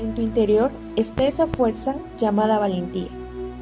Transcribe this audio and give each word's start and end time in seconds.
En 0.00 0.14
tu 0.14 0.22
interior 0.22 0.70
está 0.96 1.26
esa 1.26 1.46
fuerza 1.46 1.94
llamada 2.16 2.58
valentía, 2.58 3.10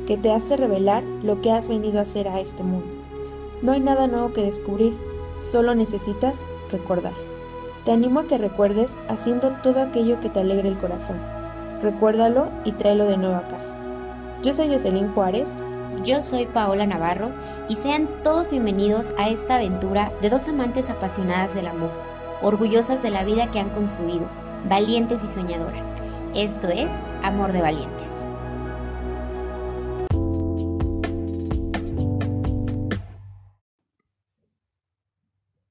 que 0.06 0.16
te 0.16 0.30
hace 0.30 0.56
revelar 0.56 1.02
lo 1.02 1.42
que 1.42 1.50
has 1.50 1.66
venido 1.66 1.98
a 1.98 2.02
hacer 2.02 2.28
a 2.28 2.38
este 2.38 2.62
mundo. 2.62 2.86
No 3.60 3.72
hay 3.72 3.80
nada 3.80 4.06
nuevo 4.06 4.32
que 4.32 4.42
descubrir, 4.42 4.96
solo 5.50 5.74
necesitas 5.74 6.36
recordar. 6.70 7.14
Te 7.84 7.90
animo 7.90 8.20
a 8.20 8.28
que 8.28 8.38
recuerdes 8.38 8.88
haciendo 9.08 9.50
todo 9.64 9.82
aquello 9.82 10.20
que 10.20 10.28
te 10.28 10.38
alegre 10.38 10.68
el 10.68 10.78
corazón. 10.78 11.16
Recuérdalo 11.82 12.50
y 12.64 12.70
tráelo 12.70 13.06
de 13.06 13.16
nuevo 13.16 13.34
a 13.34 13.48
casa. 13.48 13.74
Yo 14.44 14.54
soy 14.54 14.68
Jocelyn 14.68 15.12
Juárez. 15.14 15.48
Yo 16.04 16.20
soy 16.20 16.46
Paola 16.46 16.86
Navarro 16.86 17.30
y 17.68 17.74
sean 17.74 18.08
todos 18.22 18.52
bienvenidos 18.52 19.12
a 19.18 19.28
esta 19.28 19.56
aventura 19.56 20.12
de 20.22 20.30
dos 20.30 20.46
amantes 20.46 20.88
apasionadas 20.88 21.54
del 21.54 21.66
amor, 21.66 21.90
orgullosas 22.42 23.02
de 23.02 23.10
la 23.10 23.24
vida 23.24 23.50
que 23.50 23.58
han 23.58 23.70
construido, 23.70 24.28
valientes 24.68 25.24
y 25.24 25.26
soñadoras. 25.26 25.97
Esto 26.34 26.68
es 26.68 26.94
Amor 27.22 27.52
de 27.52 27.62
Valientes. 27.62 28.12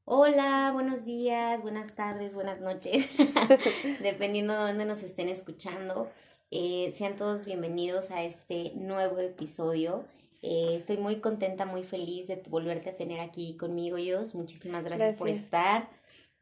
Hola, 0.04 0.72
buenos 0.74 1.06
días, 1.06 1.62
buenas 1.62 1.94
tardes, 1.94 2.34
buenas 2.34 2.60
noches, 2.60 3.08
dependiendo 4.02 4.54
de 4.54 4.60
dónde 4.60 4.86
nos 4.86 5.04
estén 5.04 5.30
escuchando. 5.30 6.10
Eh, 6.50 6.92
sean 6.92 7.16
todos 7.16 7.46
bienvenidos 7.46 8.10
a 8.10 8.24
este 8.24 8.74
nuevo 8.76 9.20
episodio. 9.20 10.06
Eh, 10.42 10.74
estoy 10.76 10.98
muy 10.98 11.18
contenta, 11.18 11.66
muy 11.66 11.84
feliz 11.84 12.28
de 12.28 12.42
volverte 12.50 12.90
a 12.90 12.98
tener 12.98 13.20
aquí 13.20 13.56
conmigo, 13.58 13.98
Jos. 13.98 14.34
Muchísimas 14.34 14.86
gracias, 14.86 15.14
por 15.14 15.30
estar. 15.30 15.88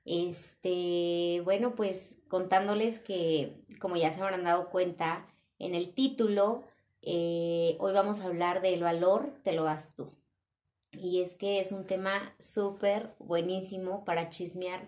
Este, 0.06 1.42
bueno, 1.44 1.76
pues 1.76 2.18
contándoles 2.28 3.00
que, 3.00 3.58
como 3.80 3.98
ya 3.98 4.12
se 4.12 4.22
habrán 4.22 4.44
dado 4.44 4.70
cuenta 4.70 5.28
en 5.58 5.74
el 5.74 5.94
título, 5.94 6.64
eh, 7.02 7.76
hoy 7.80 7.94
vamos 7.94 8.22
a 8.22 8.26
hablar 8.26 8.62
del 8.62 8.84
valor 8.84 9.34
te 9.44 9.54
lo 9.54 9.64
das 9.64 9.96
tú. 9.96 10.12
Y 10.92 11.22
es 11.22 11.34
que 11.34 11.60
es 11.60 11.72
un 11.72 11.86
tema 11.86 12.36
súper 12.40 13.16
buenísimo 13.20 14.06
para 14.06 14.30
chismear 14.30 14.88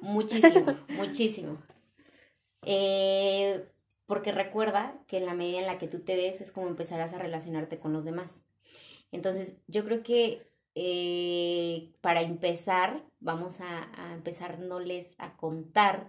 muchísimo, 0.00 0.76
muchísimo. 0.88 1.58
Eh, 2.62 3.66
porque 4.06 4.32
recuerda 4.32 5.02
que 5.08 5.16
en 5.18 5.26
la 5.26 5.34
medida 5.34 5.58
en 5.58 5.66
la 5.66 5.78
que 5.78 5.88
tú 5.88 6.00
te 6.00 6.14
ves 6.14 6.40
es 6.40 6.52
como 6.52 6.68
empezarás 6.68 7.12
a 7.12 7.18
relacionarte 7.18 7.78
con 7.78 7.92
los 7.92 8.04
demás. 8.04 8.44
Entonces, 9.12 9.54
yo 9.66 9.84
creo 9.84 10.02
que 10.02 10.46
eh, 10.74 11.90
para 12.02 12.20
empezar, 12.20 13.02
vamos 13.26 13.60
a, 13.60 13.90
a 14.00 14.14
empezarnos 14.14 14.82
a 15.18 15.36
contar 15.36 16.08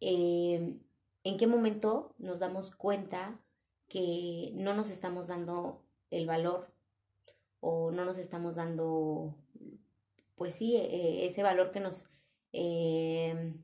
eh, 0.00 0.78
en 1.24 1.36
qué 1.38 1.46
momento 1.46 2.14
nos 2.18 2.38
damos 2.38 2.70
cuenta 2.70 3.40
que 3.88 4.50
no 4.52 4.74
nos 4.74 4.90
estamos 4.90 5.28
dando 5.28 5.82
el 6.10 6.26
valor 6.26 6.70
o 7.60 7.90
no 7.92 8.04
nos 8.04 8.18
estamos 8.18 8.56
dando, 8.56 9.34
pues 10.36 10.54
sí, 10.54 10.76
e, 10.76 11.24
ese 11.24 11.42
valor 11.42 11.70
que 11.70 11.80
nos... 11.80 12.04
Eh, 12.52 13.54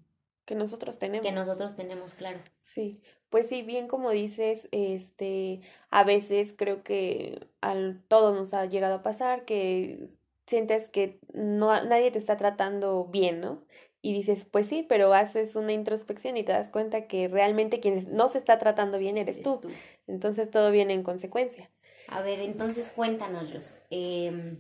que 0.46 0.54
nosotros 0.54 0.98
tenemos. 0.98 1.26
Que 1.26 1.32
nosotros 1.32 1.76
tenemos, 1.76 2.14
claro. 2.14 2.40
Sí, 2.60 3.02
pues 3.28 3.46
sí, 3.46 3.60
bien 3.60 3.88
como 3.88 4.10
dices, 4.10 4.68
este, 4.72 5.60
a 5.90 6.02
veces 6.02 6.54
creo 6.56 6.82
que 6.82 7.46
a 7.60 7.74
todos 8.08 8.34
nos 8.34 8.54
ha 8.54 8.64
llegado 8.64 8.94
a 8.96 9.02
pasar 9.02 9.44
que 9.44 10.08
sientes 10.50 10.88
que 10.88 11.20
no, 11.32 11.68
nadie 11.84 12.10
te 12.10 12.18
está 12.18 12.36
tratando 12.36 13.06
bien, 13.06 13.40
¿no? 13.40 13.64
Y 14.02 14.12
dices, 14.12 14.44
pues 14.44 14.66
sí, 14.66 14.84
pero 14.88 15.14
haces 15.14 15.54
una 15.56 15.72
introspección 15.72 16.36
y 16.36 16.42
te 16.42 16.52
das 16.52 16.68
cuenta 16.68 17.06
que 17.06 17.28
realmente 17.28 17.80
quien 17.80 18.14
no 18.14 18.28
se 18.28 18.38
está 18.38 18.58
tratando 18.58 18.98
bien 18.98 19.16
eres, 19.16 19.42
tú. 19.42 19.60
Entonces 20.06 20.50
todo 20.50 20.70
viene 20.70 20.94
en 20.94 21.02
consecuencia. 21.02 21.70
A 22.08 22.22
ver, 22.22 22.40
entonces 22.40 22.88
cuéntanos, 22.88 23.52
Jos. 23.52 23.80
Em, 23.90 24.58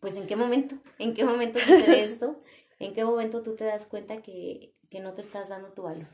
pues 0.00 0.16
en 0.16 0.26
qué 0.26 0.36
momento, 0.36 0.76
en 0.98 1.14
qué 1.14 1.24
momento 1.24 1.58
sucede 1.60 2.02
esto, 2.04 2.42
en 2.78 2.92
qué 2.92 3.04
momento 3.04 3.42
tú 3.42 3.54
te 3.54 3.64
das 3.64 3.86
cuenta 3.86 4.20
que, 4.20 4.74
que 4.90 5.00
no 5.00 5.14
te 5.14 5.22
estás 5.22 5.48
dando 5.48 5.72
tu 5.72 5.82
valor. 5.82 6.08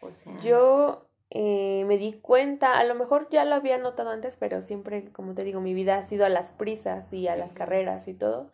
O 0.00 0.10
sea... 0.10 0.36
Yo 0.40 1.05
eh, 1.30 1.84
me 1.86 1.98
di 1.98 2.12
cuenta, 2.12 2.78
a 2.78 2.84
lo 2.84 2.94
mejor 2.94 3.28
ya 3.30 3.44
lo 3.44 3.54
había 3.54 3.78
notado 3.78 4.10
antes, 4.10 4.36
pero 4.36 4.62
siempre, 4.62 5.12
como 5.12 5.34
te 5.34 5.44
digo, 5.44 5.60
mi 5.60 5.74
vida 5.74 5.96
ha 5.96 6.02
sido 6.02 6.24
a 6.24 6.28
las 6.28 6.52
prisas 6.52 7.12
y 7.12 7.28
a 7.28 7.36
las 7.36 7.52
carreras 7.52 8.08
y 8.08 8.14
todo. 8.14 8.50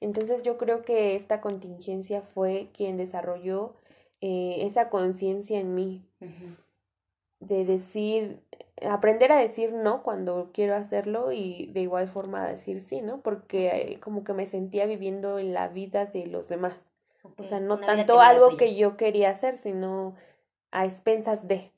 Entonces 0.00 0.42
yo 0.42 0.58
creo 0.58 0.82
que 0.82 1.14
esta 1.14 1.40
contingencia 1.40 2.22
fue 2.22 2.70
quien 2.72 2.96
desarrolló 2.96 3.74
eh, 4.20 4.58
esa 4.60 4.88
conciencia 4.88 5.58
en 5.60 5.74
mí 5.74 6.04
de 7.42 7.64
decir, 7.64 8.40
aprender 8.88 9.32
a 9.32 9.36
decir 9.36 9.72
no 9.72 10.04
cuando 10.04 10.50
quiero 10.52 10.76
hacerlo 10.76 11.32
y 11.32 11.66
de 11.72 11.80
igual 11.80 12.06
forma 12.06 12.46
decir 12.46 12.80
sí, 12.80 13.02
¿no? 13.02 13.20
Porque 13.20 13.68
eh, 13.68 14.00
como 14.00 14.22
que 14.22 14.32
me 14.32 14.46
sentía 14.46 14.86
viviendo 14.86 15.40
en 15.40 15.52
la 15.52 15.66
vida 15.68 16.06
de 16.06 16.26
los 16.26 16.48
demás. 16.48 16.78
O 17.36 17.42
sea, 17.42 17.58
no 17.58 17.78
tanto 17.78 18.20
algo 18.20 18.56
que 18.56 18.76
yo 18.76 18.96
quería 18.96 19.30
hacer, 19.30 19.56
sino 19.56 20.14
a 20.70 20.86
expensas 20.86 21.48
de. 21.48 21.71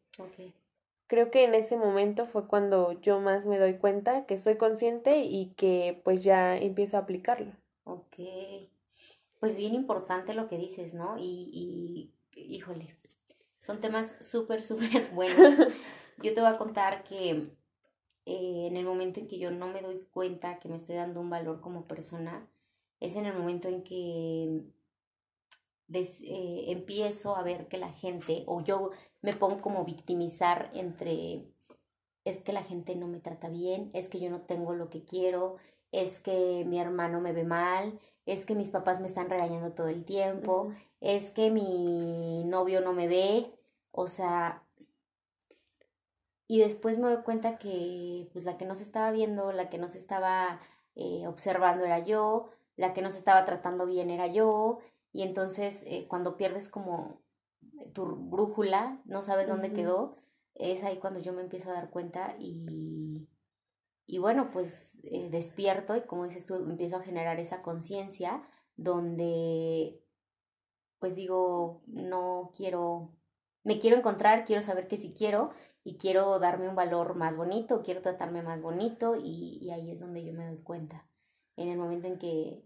Creo 1.07 1.31
que 1.31 1.45
en 1.45 1.55
ese 1.55 1.77
momento 1.77 2.27
fue 2.27 2.47
cuando 2.47 2.93
yo 3.01 3.21
más 3.21 3.47
me 3.47 3.59
doy 3.59 3.79
cuenta 3.79 4.27
que 4.27 4.39
soy 4.39 4.57
consciente 4.57 5.19
y 5.19 5.53
que 5.57 6.01
pues 6.05 6.25
ya 6.25 6.57
empiezo 6.57 6.97
a 6.97 7.01
aplicarlo. 7.01 7.53
Ok. 7.85 8.17
Pues 9.39 9.57
bien 9.57 9.75
importante 9.75 10.33
lo 10.35 10.49
que 10.49 10.57
dices, 10.57 10.95
¿no? 10.95 11.17
Y, 11.19 12.11
y 12.35 12.55
híjole, 12.55 12.97
son 13.59 13.81
temas 13.81 14.17
súper, 14.21 14.63
súper 14.65 15.11
buenos. 15.11 15.73
yo 16.23 16.35
te 16.35 16.41
voy 16.41 16.51
a 16.51 16.59
contar 16.59 17.03
que 17.05 17.51
eh, 18.27 18.67
en 18.67 18.77
el 18.77 18.85
momento 18.85 19.21
en 19.21 19.29
que 19.29 19.39
yo 19.39 19.51
no 19.51 19.69
me 19.69 19.83
doy 19.83 20.07
cuenta 20.11 20.59
que 20.59 20.69
me 20.69 20.77
estoy 20.77 20.97
dando 20.97 21.21
un 21.21 21.31
valor 21.31 21.61
como 21.61 21.87
persona, 21.87 22.49
es 23.01 23.17
en 23.17 23.27
el 23.27 23.37
momento 23.37 23.69
en 23.69 23.83
que 23.83 24.63
eh, 25.93 26.65
empiezo 26.69 27.37
a 27.37 27.43
ver 27.43 27.69
que 27.69 27.79
la 27.79 27.93
gente, 27.93 28.45
o 28.47 28.63
yo 28.63 28.91
me 29.23 29.35
pongo 29.35 29.61
como 29.61 29.85
victimizar 29.85 30.71
entre, 30.75 31.45
es 32.25 32.41
que 32.41 32.53
la 32.53 32.63
gente 32.63 32.97
no 32.97 33.07
me 33.07 33.21
trata 33.21 33.49
bien, 33.49 33.91
es 33.95 34.09
que 34.09 34.21
yo 34.21 34.31
no 34.31 34.43
tengo 34.43 34.75
lo 34.75 34.91
que 34.91 35.05
quiero, 35.05 35.57
es 35.93 36.21
que 36.21 36.65
mi 36.67 36.81
hermano 36.81 37.21
me 37.21 37.33
ve 37.33 37.45
mal, 37.45 37.99
es 38.27 38.47
que 38.47 38.55
mis 38.55 38.71
papás 38.71 39.01
me 39.01 39.07
están 39.07 39.31
regañando 39.31 39.73
todo 39.73 39.89
el 39.89 40.05
tiempo, 40.05 40.73
es 41.01 41.31
que 41.31 41.51
mi 41.51 42.43
novio 42.45 42.81
no 42.81 42.93
me 42.93 43.07
ve, 43.07 43.53
o 43.93 44.09
sea, 44.09 44.63
y 46.47 46.59
después 46.59 46.99
me 46.99 47.09
doy 47.09 47.23
cuenta 47.23 47.59
que 47.59 48.29
pues 48.33 48.45
la 48.45 48.57
que 48.57 48.67
no 48.67 48.75
se 48.75 48.83
estaba 48.83 49.11
viendo, 49.13 49.53
la 49.53 49.69
que 49.71 49.79
no 49.79 49.89
se 49.89 49.99
estaba 49.99 50.61
eh, 50.95 51.27
observando 51.27 51.85
era 51.85 52.01
yo, 52.01 52.51
la 52.77 52.93
que 52.93 53.03
no 53.03 53.11
se 53.11 53.19
estaba 53.19 53.45
tratando 53.45 53.87
bien 53.87 54.11
era 54.11 54.27
yo, 54.27 54.81
y 55.15 55.23
entonces 55.23 55.85
eh, 55.87 56.07
cuando 56.09 56.37
pierdes 56.37 56.69
como 56.69 57.23
tu 57.93 58.05
brújula, 58.05 59.01
no 59.05 59.23
sabes 59.23 59.49
dónde 59.49 59.73
quedó, 59.73 60.17
es 60.55 60.83
ahí 60.83 60.99
cuando 60.99 61.21
yo 61.21 61.33
me 61.33 61.43
empiezo 61.43 61.71
a 61.71 61.75
dar 61.75 61.89
cuenta 61.89 62.35
y, 62.41 63.29
y 64.07 64.19
bueno, 64.19 64.51
pues 64.51 64.99
eh, 65.05 65.31
despierto 65.31 65.97
y 65.97 66.01
como 66.03 66.25
dices 66.25 66.47
tú, 66.47 66.57
empiezo 66.57 66.97
a 66.97 67.03
generar 67.03 67.39
esa 67.39 67.63
conciencia 67.63 68.43
donde 68.75 70.03
pues 70.99 71.15
digo, 71.15 71.85
no 71.87 72.51
quiero, 72.57 73.15
me 73.63 73.79
quiero 73.79 73.97
encontrar, 73.97 74.45
quiero 74.45 74.63
saber 74.63 74.89
que 74.89 74.97
sí 74.97 75.15
quiero 75.17 75.51
y 75.85 75.97
quiero 75.97 76.41
darme 76.41 76.69
un 76.69 76.75
valor 76.75 77.15
más 77.15 77.37
bonito, 77.37 77.83
quiero 77.85 78.03
tratarme 78.03 78.43
más 78.43 78.61
bonito 78.61 79.15
y, 79.15 79.59
y 79.63 79.71
ahí 79.71 79.93
es 79.93 80.01
donde 80.01 80.25
yo 80.25 80.33
me 80.33 80.47
doy 80.49 80.59
cuenta. 80.59 81.07
En 81.57 81.69
el 81.69 81.79
momento 81.79 82.09
en 82.09 82.19
que 82.19 82.65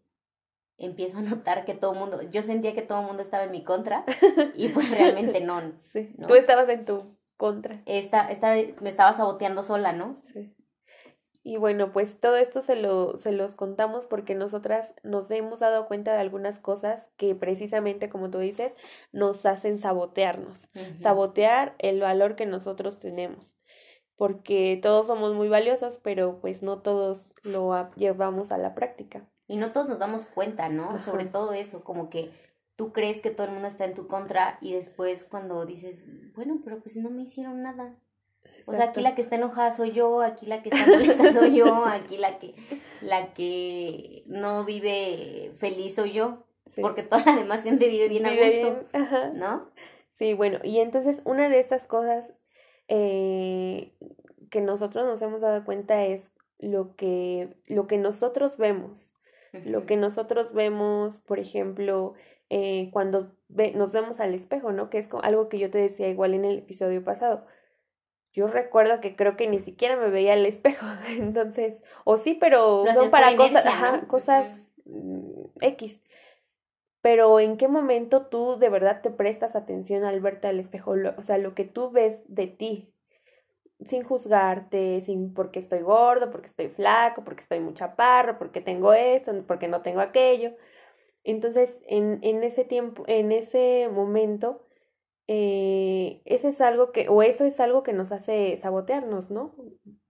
empiezo 0.78 1.18
a 1.18 1.22
notar 1.22 1.64
que 1.64 1.74
todo 1.74 1.92
el 1.92 1.98
mundo, 1.98 2.20
yo 2.30 2.42
sentía 2.42 2.74
que 2.74 2.82
todo 2.82 3.00
el 3.00 3.06
mundo 3.06 3.22
estaba 3.22 3.44
en 3.44 3.50
mi 3.50 3.64
contra 3.64 4.04
y 4.56 4.68
pues 4.68 4.90
realmente 4.90 5.40
no. 5.40 5.58
Sí. 5.80 6.14
Tú 6.26 6.34
estabas 6.34 6.68
en 6.68 6.84
tu 6.84 7.16
contra. 7.36 7.82
Esta, 7.86 8.30
esta, 8.30 8.54
me 8.80 8.88
estaba 8.88 9.12
saboteando 9.12 9.62
sola, 9.62 9.92
¿no? 9.92 10.18
Sí. 10.22 10.54
Y 11.42 11.56
bueno, 11.56 11.92
pues 11.92 12.20
todo 12.20 12.36
esto 12.36 12.60
se, 12.60 12.76
lo, 12.76 13.16
se 13.16 13.32
los 13.32 13.54
contamos 13.54 14.06
porque 14.06 14.34
nosotras 14.34 14.94
nos 15.02 15.30
hemos 15.30 15.60
dado 15.60 15.86
cuenta 15.86 16.12
de 16.12 16.20
algunas 16.20 16.58
cosas 16.58 17.10
que 17.16 17.34
precisamente, 17.34 18.10
como 18.10 18.28
tú 18.28 18.38
dices, 18.38 18.72
nos 19.12 19.46
hacen 19.46 19.78
sabotearnos, 19.78 20.68
sabotear 21.00 21.74
el 21.78 22.00
valor 22.00 22.36
que 22.36 22.44
nosotros 22.44 22.98
tenemos. 22.98 23.54
Porque 24.16 24.78
todos 24.82 25.06
somos 25.06 25.32
muy 25.32 25.48
valiosos, 25.48 25.98
pero 26.02 26.38
pues 26.40 26.62
no 26.62 26.82
todos 26.82 27.34
lo 27.44 27.72
llevamos 27.96 28.52
a 28.52 28.58
la 28.58 28.74
práctica. 28.74 29.26
Y 29.48 29.56
no 29.56 29.72
todos 29.72 29.88
nos 29.88 29.98
damos 29.98 30.26
cuenta, 30.26 30.68
¿no? 30.68 31.00
Sobre 31.00 31.24
todo 31.24 31.52
eso, 31.52 31.82
como 31.82 32.10
que 32.10 32.30
tú 32.76 32.92
crees 32.92 33.20
que 33.20 33.30
todo 33.30 33.46
el 33.46 33.52
mundo 33.52 33.66
está 33.66 33.86
en 33.86 33.94
tu 33.94 34.06
contra 34.06 34.58
y 34.60 34.72
después 34.72 35.24
cuando 35.24 35.66
dices, 35.66 36.06
bueno, 36.34 36.60
pero 36.64 36.78
pues 36.78 36.96
no 36.96 37.10
me 37.10 37.22
hicieron 37.22 37.62
nada. 37.62 37.96
O 38.66 38.72
sea, 38.72 38.84
aquí 38.84 39.00
la 39.00 39.14
que 39.14 39.22
está 39.22 39.36
enojada 39.36 39.72
soy 39.72 39.92
yo, 39.92 40.20
aquí 40.20 40.46
la 40.46 40.62
que 40.62 40.68
está 40.68 40.86
molesta 40.86 41.32
soy 41.32 41.56
yo, 41.56 41.86
aquí 41.86 42.18
la 42.18 42.38
que, 42.38 42.54
la 43.00 43.32
que 43.32 44.22
no 44.26 44.64
vive 44.64 45.52
feliz 45.56 45.94
soy 45.94 46.12
yo, 46.12 46.44
porque 46.80 47.02
toda 47.02 47.24
la 47.24 47.34
demás 47.34 47.62
gente 47.62 47.88
vive 47.88 48.08
bien 48.08 48.26
a 48.26 48.34
gusto, 48.34 48.84
¿no? 49.34 49.70
Sí, 50.12 50.34
bueno, 50.34 50.58
y 50.62 50.80
entonces 50.80 51.22
una 51.24 51.48
de 51.48 51.60
estas 51.60 51.86
cosas 51.86 52.34
eh, 52.88 53.94
que 54.50 54.60
nosotros 54.60 55.06
nos 55.06 55.22
hemos 55.22 55.40
dado 55.40 55.64
cuenta 55.64 56.04
es 56.04 56.32
lo 56.58 56.94
que, 56.96 57.56
lo 57.66 57.86
que 57.86 57.98
nosotros 57.98 58.56
vemos. 58.56 59.14
Lo 59.52 59.86
que 59.86 59.96
nosotros 59.96 60.52
vemos, 60.52 61.20
por 61.20 61.38
ejemplo, 61.38 62.14
eh, 62.50 62.90
cuando 62.92 63.34
nos 63.74 63.92
vemos 63.92 64.20
al 64.20 64.34
espejo, 64.34 64.72
¿no? 64.72 64.90
Que 64.90 64.98
es 64.98 65.08
algo 65.22 65.48
que 65.48 65.58
yo 65.58 65.70
te 65.70 65.78
decía 65.78 66.08
igual 66.08 66.34
en 66.34 66.44
el 66.44 66.58
episodio 66.58 67.02
pasado. 67.02 67.46
Yo 68.32 68.46
recuerdo 68.46 69.00
que 69.00 69.16
creo 69.16 69.36
que 69.36 69.48
ni 69.48 69.58
siquiera 69.58 69.96
me 69.96 70.10
veía 70.10 70.34
al 70.34 70.46
espejo, 70.46 70.86
entonces, 71.18 71.82
o 72.04 72.16
sí, 72.16 72.34
pero 72.34 72.84
son 72.94 73.10
para 73.10 73.34
cosas, 73.36 74.04
cosas 74.06 74.66
mm, 74.84 75.44
X. 75.60 76.02
Pero 77.00 77.40
¿en 77.40 77.56
qué 77.56 77.68
momento 77.68 78.26
tú 78.26 78.58
de 78.58 78.68
verdad 78.68 79.00
te 79.02 79.10
prestas 79.10 79.56
atención 79.56 80.04
al 80.04 80.20
verte 80.20 80.48
al 80.48 80.60
espejo? 80.60 80.94
o 81.16 81.22
sea, 81.22 81.38
lo 81.38 81.54
que 81.54 81.64
tú 81.64 81.90
ves 81.90 82.22
de 82.26 82.48
ti, 82.48 82.92
sin 83.84 84.02
juzgarte, 84.04 85.00
sin 85.00 85.32
porque 85.34 85.58
estoy 85.58 85.80
gordo, 85.80 86.30
porque 86.30 86.48
estoy 86.48 86.68
flaco, 86.68 87.24
porque 87.24 87.42
estoy 87.42 87.60
muy 87.60 87.74
chaparro, 87.74 88.38
porque 88.38 88.60
tengo 88.60 88.92
esto, 88.92 89.32
porque 89.46 89.68
no 89.68 89.82
tengo 89.82 90.00
aquello. 90.00 90.56
Entonces, 91.24 91.80
en, 91.86 92.18
en 92.22 92.42
ese 92.42 92.64
tiempo, 92.64 93.04
en 93.06 93.32
ese 93.32 93.88
momento, 93.92 94.66
eh, 95.28 96.22
ese 96.24 96.48
es 96.48 96.60
algo 96.60 96.90
que, 96.90 97.08
o 97.08 97.22
eso 97.22 97.44
es 97.44 97.60
algo 97.60 97.82
que 97.82 97.92
nos 97.92 98.12
hace 98.12 98.56
sabotearnos, 98.56 99.30
¿no? 99.30 99.54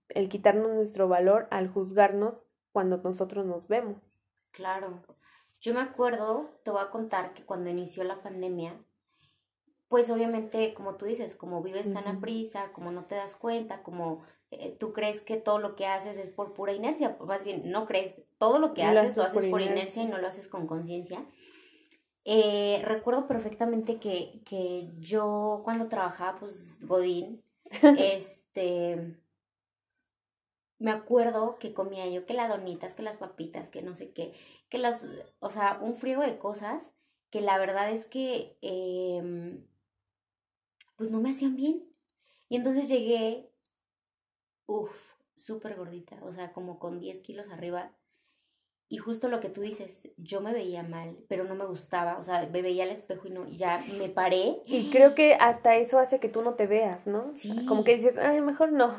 El 0.09 0.29
quitarnos 0.29 0.73
nuestro 0.73 1.09
valor 1.09 1.49
al 1.51 1.69
juzgarnos 1.69 2.47
cuando 2.73 2.99
nosotros 2.99 3.45
nos 3.45 3.69
vemos. 3.69 4.15
Claro. 4.53 5.03
Yo 5.61 5.75
me 5.75 5.81
acuerdo, 5.81 6.61
te 6.63 6.71
voy 6.71 6.81
a 6.83 6.91
contar 6.91 7.35
que 7.35 7.45
cuando 7.45 7.69
inició 7.69 8.05
la 8.05 8.23
pandemia, 8.23 8.81
pues 9.89 10.11
obviamente, 10.11 10.75
como 10.75 10.97
tú 10.97 11.07
dices, 11.07 11.35
como 11.35 11.63
vives 11.63 11.93
tan 11.93 12.07
a 12.07 12.21
prisa, 12.21 12.73
como 12.73 12.93
no 12.93 13.07
te 13.07 13.15
das 13.15 13.35
cuenta, 13.35 13.83
como 13.83 14.23
eh, 14.51 14.77
tú 14.79 14.93
crees 14.93 15.23
que 15.23 15.39
todo 15.39 15.59
lo 15.59 15.77
que 15.77 15.87
haces 15.87 16.19
es 16.19 16.29
por 16.29 16.53
pura 16.53 16.75
inercia, 16.75 17.17
más 17.25 17.45
bien 17.45 17.71
no 17.71 17.87
crees, 17.87 18.21
todo 18.37 18.59
lo 18.59 18.75
que 18.75 18.83
haces 18.83 19.17
lo 19.17 19.23
haces, 19.23 19.47
por, 19.47 19.63
inercia. 19.63 20.03
y 20.03 20.07
no 20.07 20.19
lo 20.19 20.29
haces 20.29 20.47
con 20.47 20.67
conciencia. 20.67 21.25
Eh, 22.25 22.83
recuerdo 22.85 23.27
perfectamente 23.27 23.99
que, 23.99 24.43
que 24.45 24.91
yo 24.99 25.63
cuando 25.65 25.89
trabajaba, 25.89 26.39
pues, 26.39 26.79
Godín, 26.83 27.43
este, 27.99 29.17
me 30.79 30.91
acuerdo 30.91 31.59
que 31.59 31.73
comía 31.73 32.07
yo 32.09 32.27
que 32.27 32.35
las 32.35 32.51
donitas, 32.51 32.93
que 32.93 33.03
las 33.03 33.17
papitas, 33.17 33.71
que 33.71 33.81
no 33.81 33.95
sé 33.95 34.13
qué, 34.13 34.35
que 34.69 34.77
los, 34.77 35.07
o 35.41 35.49
sea, 35.49 35.79
un 35.81 35.95
frío 35.95 36.21
de 36.21 36.37
cosas 36.37 36.93
que 37.31 37.41
la 37.41 37.59
verdad 37.59 37.91
es 37.91 38.07
que 38.07 38.57
eh, 38.63 39.63
pues 40.99 41.11
no 41.11 41.21
me 41.21 41.31
hacían 41.31 41.57
bien. 41.57 41.85
Y 42.51 42.57
entonces 42.57 42.89
llegué, 42.89 43.49
uff, 44.67 45.15
súper 45.35 45.77
gordita, 45.77 46.19
o 46.23 46.33
sea, 46.33 46.53
como 46.53 46.79
con 46.79 46.99
10 47.01 47.21
kilos 47.21 47.49
arriba. 47.51 47.93
Y 48.91 48.97
justo 48.97 49.29
lo 49.29 49.39
que 49.41 49.51
tú 49.51 49.61
dices, 49.61 50.09
yo 50.17 50.41
me 50.41 50.53
veía 50.53 50.83
mal, 50.83 51.19
pero 51.29 51.45
no 51.45 51.55
me 51.55 51.67
gustaba, 51.67 52.19
o 52.19 52.23
sea, 52.23 52.49
me 52.51 52.63
veía 52.63 52.85
al 52.85 52.91
espejo 52.91 53.29
y 53.29 53.31
no, 53.31 53.47
ya 53.49 53.85
me 53.99 54.09
paré. 54.09 54.63
Y 54.67 54.91
creo 54.91 55.15
que 55.15 55.35
hasta 55.35 55.77
eso 55.77 55.99
hace 55.99 56.21
que 56.21 56.29
tú 56.29 56.43
no 56.43 56.55
te 56.55 56.67
veas, 56.67 57.07
¿no? 57.07 57.33
Sí. 57.37 57.67
Como 57.67 57.85
que 57.85 57.97
dices, 57.97 58.17
ay, 58.17 58.41
mejor 58.41 58.73
no. 58.73 58.95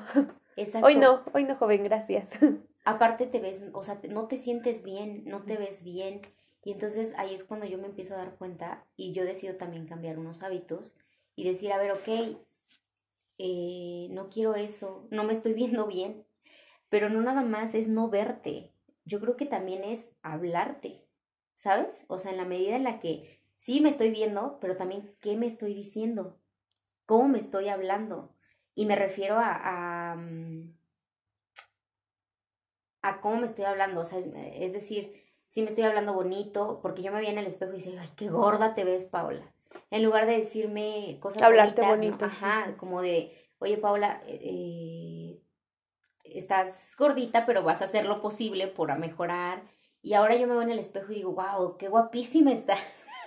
Exacto. 0.56 0.88
Hoy 0.88 0.96
no, 0.96 1.24
hoy 1.34 1.44
no, 1.44 1.56
joven, 1.56 1.84
gracias. 1.84 2.30
Aparte 2.86 3.26
te 3.28 3.40
ves, 3.40 3.64
o 3.74 3.84
sea, 3.84 4.00
no 4.10 4.28
te 4.28 4.38
sientes 4.38 4.84
bien, 4.84 5.24
no 5.26 5.44
te 5.44 5.58
ves 5.58 5.84
bien. 5.84 6.22
Y 6.64 6.72
entonces 6.72 7.14
ahí 7.18 7.34
es 7.34 7.44
cuando 7.44 7.66
yo 7.66 7.78
me 7.78 7.88
empiezo 7.88 8.14
a 8.14 8.18
dar 8.18 8.36
cuenta 8.36 8.86
y 8.96 9.12
yo 9.12 9.26
decido 9.26 9.56
también 9.56 9.88
cambiar 9.88 10.20
unos 10.20 10.44
hábitos 10.44 10.94
y 11.40 11.46
decir, 11.46 11.72
a 11.72 11.78
ver, 11.78 11.92
ok, 11.94 12.38
eh, 13.38 14.08
no 14.12 14.28
quiero 14.28 14.56
eso, 14.56 15.08
no 15.10 15.24
me 15.24 15.32
estoy 15.32 15.54
viendo 15.62 15.88
bien, 15.88 16.26
pero 16.90 17.10
no 17.10 17.22
nada 17.22 17.44
más 17.44 17.76
es 17.76 17.88
no 17.88 18.10
verte, 18.10 18.74
yo 19.06 19.22
creo 19.22 19.38
que 19.38 19.46
también 19.46 19.86
es 19.86 20.12
hablarte, 20.22 21.08
¿sabes? 21.54 22.04
O 22.10 22.20
sea, 22.20 22.32
en 22.32 22.38
la 22.38 22.44
medida 22.44 22.76
en 22.76 22.84
la 22.84 23.00
que 23.00 23.42
sí 23.56 23.80
me 23.80 23.88
estoy 23.88 24.12
viendo, 24.12 24.60
pero 24.60 24.76
también 24.76 25.16
qué 25.22 25.38
me 25.38 25.48
estoy 25.48 25.74
diciendo, 25.74 26.38
cómo 27.06 27.30
me 27.30 27.38
estoy 27.38 27.70
hablando. 27.70 28.36
Y 28.76 28.86
me 28.86 28.96
refiero 28.98 29.38
a, 29.38 30.12
a, 30.12 30.16
mm, 30.16 30.78
a 33.02 33.22
cómo 33.22 33.38
me 33.38 33.46
estoy 33.46 33.64
hablando, 33.64 34.02
o 34.02 34.04
sea, 34.04 34.20
es, 34.20 34.74
decir, 34.74 35.24
si 35.48 35.62
me 35.62 35.70
estoy 35.70 35.86
hablando 35.86 36.14
bonito, 36.14 36.82
porque 36.82 37.02
yo 37.02 37.14
me 37.14 37.22
vi 37.22 37.28
en 37.28 37.38
el 37.38 37.48
espejo 37.48 37.72
y 37.72 37.78
dice, 37.78 37.98
ay, 37.98 38.10
qué 38.18 38.30
gorda 38.30 38.74
te 38.74 38.84
ves, 38.84 39.06
Paola 39.06 39.54
en 39.92 40.04
lugar 40.04 40.26
de 40.26 40.38
decirme 40.38 41.18
cosas 41.20 41.42
Hablarte 41.44 41.82
bonito. 41.82 42.26
Ajá, 42.26 42.76
como 42.78 43.02
de, 43.02 43.34
oye 43.60 43.78
Paula, 43.78 44.22
eh, 44.28 45.42
estás 46.24 46.96
gordita, 46.98 47.46
pero 47.46 47.64
vas 47.64 47.82
a 47.82 47.86
hacer 47.86 48.06
lo 48.06 48.20
posible 48.20 48.68
por 48.68 48.98
mejorar. 48.98 49.64
Y 50.02 50.14
ahora 50.14 50.36
yo 50.36 50.48
me 50.48 50.54
veo 50.54 50.62
en 50.62 50.72
el 50.72 50.80
espejo 50.80 51.12
y 51.12 51.16
digo, 51.16 51.34
wow, 51.34 51.78
qué 51.78 51.90
guapísima 51.90 52.52
estás. 52.52 52.80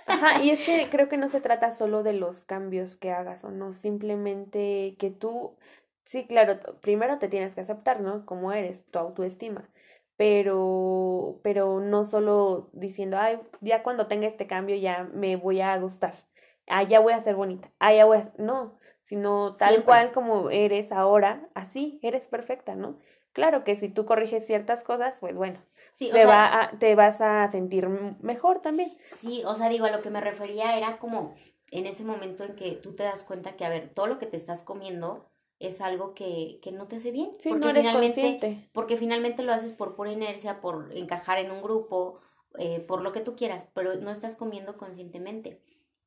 Ajá, 0.07 0.41
y 0.41 0.51
es 0.51 0.61
que 0.65 0.89
creo 0.89 1.09
que 1.09 1.17
no 1.17 1.27
se 1.27 1.41
trata 1.41 1.75
solo 1.75 2.03
de 2.03 2.13
los 2.13 2.45
cambios 2.45 2.97
que 2.97 3.11
hagas 3.11 3.43
o 3.43 3.51
no, 3.51 3.73
simplemente 3.73 4.95
que 4.97 5.11
tú, 5.11 5.57
sí, 6.05 6.25
claro, 6.25 6.59
primero 6.81 7.19
te 7.19 7.27
tienes 7.27 7.55
que 7.55 7.61
aceptar, 7.61 7.99
¿no? 8.01 8.25
Como 8.25 8.51
eres, 8.53 8.83
tu 8.89 8.99
autoestima, 8.99 9.69
pero, 10.17 11.39
pero 11.43 11.79
no 11.79 12.05
solo 12.05 12.69
diciendo, 12.73 13.17
ay, 13.19 13.39
ya 13.61 13.83
cuando 13.83 14.07
tenga 14.07 14.27
este 14.27 14.47
cambio 14.47 14.75
ya 14.75 15.03
me 15.13 15.35
voy 15.35 15.61
a 15.61 15.77
gustar 15.77 16.32
ah, 16.67 16.83
ya 16.83 16.99
voy 16.99 17.13
a 17.13 17.23
ser 17.23 17.35
bonita, 17.35 17.71
ah, 17.79 17.93
ya 17.93 18.05
voy 18.05 18.17
a... 18.17 18.31
No, 18.37 18.77
sino 19.03 19.51
tal 19.53 19.83
cual 19.83 20.11
como 20.11 20.49
eres 20.49 20.91
ahora, 20.91 21.49
así, 21.53 21.99
eres 22.01 22.27
perfecta, 22.27 22.75
¿no? 22.75 22.97
Claro 23.33 23.63
que 23.63 23.75
si 23.75 23.89
tú 23.89 24.05
corriges 24.05 24.45
ciertas 24.45 24.83
cosas, 24.83 25.17
pues 25.19 25.35
bueno, 25.35 25.59
sí, 25.91 26.09
te, 26.11 26.25
va 26.25 26.71
te 26.79 26.95
vas 26.95 27.19
a 27.19 27.47
sentir 27.49 27.89
mejor 28.21 28.61
también. 28.61 28.95
Sí, 29.05 29.43
o 29.45 29.55
sea, 29.55 29.69
digo, 29.69 29.85
a 29.85 29.91
lo 29.91 30.01
que 30.01 30.09
me 30.09 30.21
refería 30.21 30.77
era 30.77 30.97
como 30.97 31.35
en 31.71 31.87
ese 31.87 32.03
momento 32.03 32.43
en 32.43 32.55
que 32.55 32.71
tú 32.73 32.95
te 32.95 33.03
das 33.03 33.23
cuenta 33.23 33.55
que, 33.55 33.65
a 33.65 33.69
ver, 33.69 33.89
todo 33.89 34.07
lo 34.07 34.19
que 34.19 34.27
te 34.27 34.37
estás 34.37 34.61
comiendo 34.61 35.27
es 35.59 35.81
algo 35.81 36.13
que, 36.13 36.59
que 36.61 36.71
no 36.71 36.87
te 36.87 36.97
hace 36.97 37.11
bien. 37.11 37.31
Sí, 37.39 37.49
porque 37.49 37.65
no 37.65 37.69
eres 37.71 37.85
finalmente, 37.85 38.21
consciente. 38.21 38.69
Porque 38.73 38.97
finalmente 38.97 39.43
lo 39.43 39.53
haces 39.53 39.73
por 39.73 39.95
pura 39.95 40.11
inercia, 40.11 40.61
por 40.61 40.91
encajar 40.95 41.39
en 41.39 41.51
un 41.51 41.61
grupo, 41.61 42.19
eh, 42.59 42.79
por 42.79 43.01
lo 43.01 43.11
que 43.11 43.21
tú 43.21 43.35
quieras, 43.35 43.67
pero 43.73 43.95
no 43.95 44.11
estás 44.11 44.35
comiendo 44.35 44.77
conscientemente. 44.77 45.61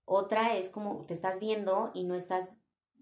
Otra 0.06 0.56
es 0.56 0.70
como 0.70 1.04
te 1.04 1.12
estás 1.12 1.40
viendo 1.40 1.90
y 1.92 2.04
no 2.04 2.14
estás, 2.14 2.50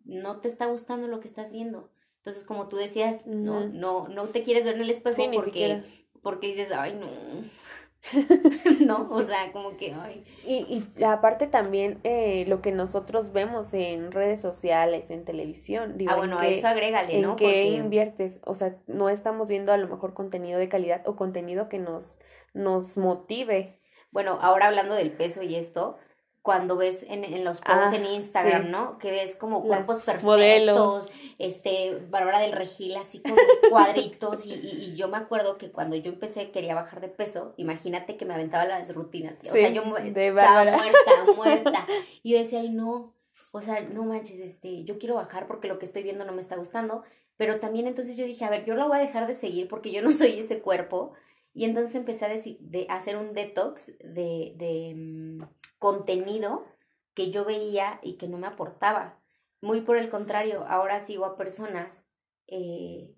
no 0.05 0.41
te 0.41 0.49
está 0.49 0.67
gustando 0.67 1.07
lo 1.07 1.21
que 1.21 1.29
estás 1.29 1.53
viendo. 1.53 1.93
Tú 2.23 2.31
como 2.47 2.69
tú 2.69 2.77
decías, 2.77 3.27
no, 3.27 3.69
no, 3.69 4.09
no 4.09 4.29
te 4.31 4.43
quieres 4.43 4.65
ver 4.65 4.77
en 4.77 4.81
el 4.81 4.91
espejo 4.91 5.23
porque, 5.33 5.85
porque 6.23 6.49
dices, 6.49 6.73
ay, 6.73 6.95
no. 6.95 7.07
no, 8.81 9.09
o 9.11 9.23
sea, 9.23 9.53
como 9.53 9.77
que, 9.77 9.93
ay. 9.93 10.25
Y, 10.47 10.83
y 10.97 11.05
aparte 11.05 11.47
también 11.47 12.01
eh, 12.05 12.45
lo 12.49 12.61
que 12.61 12.73
nosotros 12.73 13.33
vemos 13.33 13.73
en 13.75 14.13
redes 14.13 14.41
sociales, 14.41 15.11
en 15.11 15.25
televisión. 15.25 15.97
Digo, 15.97 16.13
ah, 16.13 16.17
bueno, 16.17 16.39
a 16.39 16.47
eso 16.47 16.67
agrégale, 16.67 17.21
¿no? 17.21 17.31
¿En 17.33 17.37
qué 17.37 17.65
inviertes? 17.67 18.41
O 18.45 18.55
sea, 18.55 18.77
no 18.87 19.09
estamos 19.09 19.49
viendo 19.49 19.73
a 19.73 19.77
lo 19.77 19.89
mejor 19.89 20.15
contenido 20.15 20.59
de 20.59 20.69
calidad 20.69 21.03
o 21.07 21.17
contenido 21.17 21.69
que 21.69 21.79
nos, 21.79 22.21
nos 22.53 22.97
motive. 22.97 23.81
Bueno, 24.11 24.39
ahora 24.41 24.69
hablando 24.69 24.95
del 24.95 25.13
peso 25.13 25.43
y 25.43 25.57
esto, 25.57 25.99
cuando 26.45 26.77
ves 26.77 27.07
en, 27.09 27.25
en 27.25 27.43
los 27.43 27.63
posts 27.63 27.95
en 27.95 28.05
ah, 28.05 28.13
Instagram, 28.13 28.71
¿no? 28.71 28.99
Que 28.99 29.11
ves 29.11 29.35
como 29.35 29.63
cuerpos 29.63 30.03
perfectos, 30.03 31.09
este, 31.39 31.99
Bárbara 32.11 32.39
del 32.39 32.53
Regil 32.53 32.95
así 32.97 33.23
con 33.23 33.33
cuadritos 33.71 34.45
y, 34.45 34.53
y, 34.53 34.95
yo 34.95 35.09
me 35.09 35.17
acuerdo 35.17 35.57
que 35.57 35.73
cuando 35.73 35.97
yo 35.97 36.13
empecé 36.13 36.51
quería 36.51 36.75
bajar 36.75 37.01
de 37.01 37.09
peso, 37.09 37.55
imagínate 37.57 38.19
que 38.19 38.27
me 38.27 38.35
aventaba 38.35 38.67
las 38.67 38.95
rutinas, 38.95 39.39
o 39.39 39.55
sea, 39.55 39.71
yo 39.71 39.83
estaba 39.85 40.55
muerta, 40.59 41.33
muerta, 41.35 41.87
y 42.23 42.33
yo 42.33 42.39
decía, 42.39 42.61
ay 42.61 42.69
no, 42.69 43.15
o 43.53 43.63
sea, 43.63 43.81
no 43.81 44.05
manches, 44.05 44.39
este, 44.39 44.85
yo 44.85 44.99
quiero 44.99 45.15
bajar 45.15 45.47
porque 45.47 45.67
lo 45.67 45.79
que 45.79 45.87
estoy 45.87 46.03
viendo 46.03 46.27
no 46.27 46.33
me 46.33 46.43
está 46.43 46.57
gustando, 46.57 47.05
pero 47.39 47.59
también 47.59 47.87
entonces 47.87 48.19
yo 48.19 48.27
dije, 48.27 48.45
a 48.45 48.51
ver, 48.51 48.67
yo 48.67 48.75
la 48.75 48.85
voy 48.85 48.99
a 48.99 49.01
dejar 49.01 49.27
de 49.27 49.35
seguir 49.35 49.67
porque 49.67 49.91
yo 49.93 50.03
no 50.03 50.13
soy 50.13 50.39
ese 50.41 50.61
cuerpo, 50.61 51.15
y 51.55 51.65
entonces 51.65 51.95
empecé 51.95 52.27
a, 52.27 52.29
de 52.29 52.87
hacer 52.91 53.17
un 53.17 53.33
detox 53.33 53.97
de, 54.01 54.53
de 54.57 54.93
mm, 54.95 55.45
contenido 55.85 56.65
que 57.13 57.31
yo 57.31 57.45
veía 57.45 58.01
y 58.03 58.15
que 58.15 58.27
no 58.27 58.39
me 58.39 58.47
aportaba. 58.47 59.21
Muy 59.61 59.83
por 59.83 59.99
el 59.99 60.09
contrario, 60.09 60.65
ahora 60.67 60.99
sigo 61.01 61.27
a 61.27 61.37
personas 61.37 62.07
eh, 62.47 63.15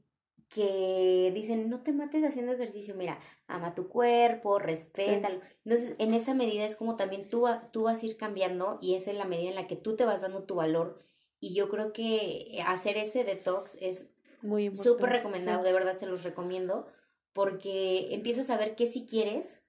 que 0.48 1.30
dicen, 1.32 1.70
no 1.70 1.84
te 1.84 1.92
mates 1.92 2.24
haciendo 2.24 2.50
ejercicio, 2.50 2.96
mira, 2.96 3.20
ama 3.46 3.76
tu 3.76 3.86
cuerpo, 3.86 4.58
respétalo. 4.58 5.40
Entonces, 5.64 5.94
en 5.98 6.12
esa 6.12 6.34
medida 6.34 6.64
es 6.64 6.74
como 6.74 6.96
también 6.96 7.28
tú, 7.28 7.46
tú 7.70 7.84
vas 7.84 8.02
a 8.02 8.06
ir 8.06 8.16
cambiando 8.16 8.80
y 8.82 8.96
es 8.96 9.06
en 9.06 9.18
la 9.18 9.26
medida 9.26 9.50
en 9.50 9.54
la 9.54 9.68
que 9.68 9.76
tú 9.76 9.94
te 9.94 10.04
vas 10.04 10.22
dando 10.22 10.42
tu 10.42 10.56
valor. 10.56 11.04
Y 11.38 11.54
yo 11.54 11.68
creo 11.68 11.92
que 11.92 12.64
hacer 12.66 12.96
ese 12.96 13.22
detox 13.22 13.76
es 13.80 14.10
muy 14.42 14.74
súper 14.74 15.10
recomendado, 15.10 15.62
de 15.62 15.72
verdad 15.72 15.98
se 15.98 16.06
los 16.06 16.24
recomiendo, 16.24 16.88
porque 17.32 18.12
empiezas 18.12 18.50
a 18.50 18.56
ver 18.56 18.74
qué 18.74 18.88
si 18.88 19.06
quieres 19.06 19.62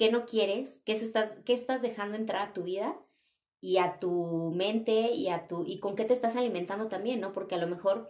qué 0.00 0.10
no 0.10 0.24
quieres, 0.24 0.80
qué, 0.86 0.92
estás, 0.92 1.36
qué 1.44 1.52
estás 1.52 1.82
dejando 1.82 2.16
entrar 2.16 2.40
a 2.48 2.52
tu 2.54 2.62
vida 2.62 2.98
y 3.60 3.76
a 3.76 3.98
tu 3.98 4.50
mente 4.56 5.10
y 5.12 5.28
a 5.28 5.46
tu 5.46 5.66
y 5.66 5.78
con 5.78 5.94
qué 5.94 6.06
te 6.06 6.14
estás 6.14 6.36
alimentando 6.36 6.88
también, 6.88 7.20
¿no? 7.20 7.34
Porque 7.34 7.56
a 7.56 7.58
lo 7.58 7.66
mejor 7.66 8.08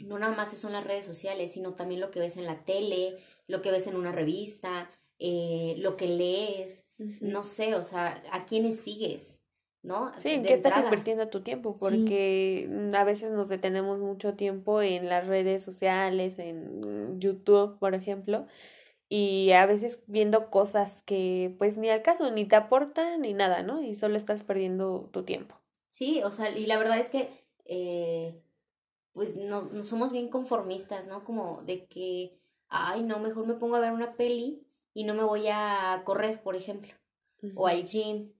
no 0.00 0.18
nada 0.18 0.34
más 0.34 0.58
son 0.58 0.72
las 0.72 0.82
redes 0.82 1.04
sociales, 1.04 1.52
sino 1.52 1.74
también 1.74 2.00
lo 2.00 2.10
que 2.10 2.18
ves 2.18 2.36
en 2.36 2.46
la 2.46 2.64
tele, 2.64 3.16
lo 3.46 3.62
que 3.62 3.70
ves 3.70 3.86
en 3.86 3.94
una 3.94 4.10
revista, 4.10 4.90
eh, 5.20 5.76
lo 5.78 5.96
que 5.96 6.08
lees, 6.08 6.82
no 6.98 7.44
sé, 7.44 7.76
o 7.76 7.84
sea, 7.84 8.20
a 8.32 8.44
quiénes 8.44 8.80
sigues, 8.80 9.40
¿no? 9.84 10.10
Sí, 10.18 10.30
¿en 10.30 10.42
qué 10.42 10.54
estás 10.54 10.82
invirtiendo 10.82 11.28
tu 11.28 11.42
tiempo? 11.42 11.76
Porque 11.78 12.68
a 12.92 13.04
veces 13.04 13.30
nos 13.30 13.46
detenemos 13.46 14.00
mucho 14.00 14.34
tiempo 14.34 14.82
en 14.82 15.08
las 15.08 15.28
redes 15.28 15.62
sociales, 15.62 16.40
en 16.40 17.20
YouTube, 17.20 17.78
por 17.78 17.94
ejemplo, 17.94 18.48
y 19.08 19.52
a 19.52 19.66
veces 19.66 20.02
viendo 20.06 20.50
cosas 20.50 21.02
que 21.02 21.54
pues 21.58 21.76
ni 21.76 21.90
al 21.90 22.02
caso, 22.02 22.30
ni 22.30 22.44
te 22.44 22.56
aportan 22.56 23.20
ni 23.22 23.34
nada, 23.34 23.62
¿no? 23.62 23.82
Y 23.82 23.94
solo 23.96 24.16
estás 24.16 24.42
perdiendo 24.42 25.08
tu 25.12 25.24
tiempo. 25.24 25.56
Sí, 25.90 26.22
o 26.24 26.32
sea, 26.32 26.50
y 26.50 26.66
la 26.66 26.78
verdad 26.78 26.98
es 26.98 27.08
que 27.08 27.44
eh, 27.66 28.40
pues 29.12 29.36
nos, 29.36 29.72
nos 29.72 29.88
somos 29.88 30.12
bien 30.12 30.28
conformistas, 30.28 31.06
¿no? 31.06 31.24
Como 31.24 31.62
de 31.62 31.86
que, 31.86 32.36
ay, 32.68 33.02
no, 33.02 33.20
mejor 33.20 33.46
me 33.46 33.54
pongo 33.54 33.76
a 33.76 33.80
ver 33.80 33.92
una 33.92 34.16
peli 34.16 34.66
y 34.92 35.04
no 35.04 35.14
me 35.14 35.22
voy 35.22 35.46
a 35.48 36.02
correr, 36.04 36.42
por 36.42 36.56
ejemplo, 36.56 36.92
o 37.54 37.66
al 37.66 37.84
gym. 37.84 38.32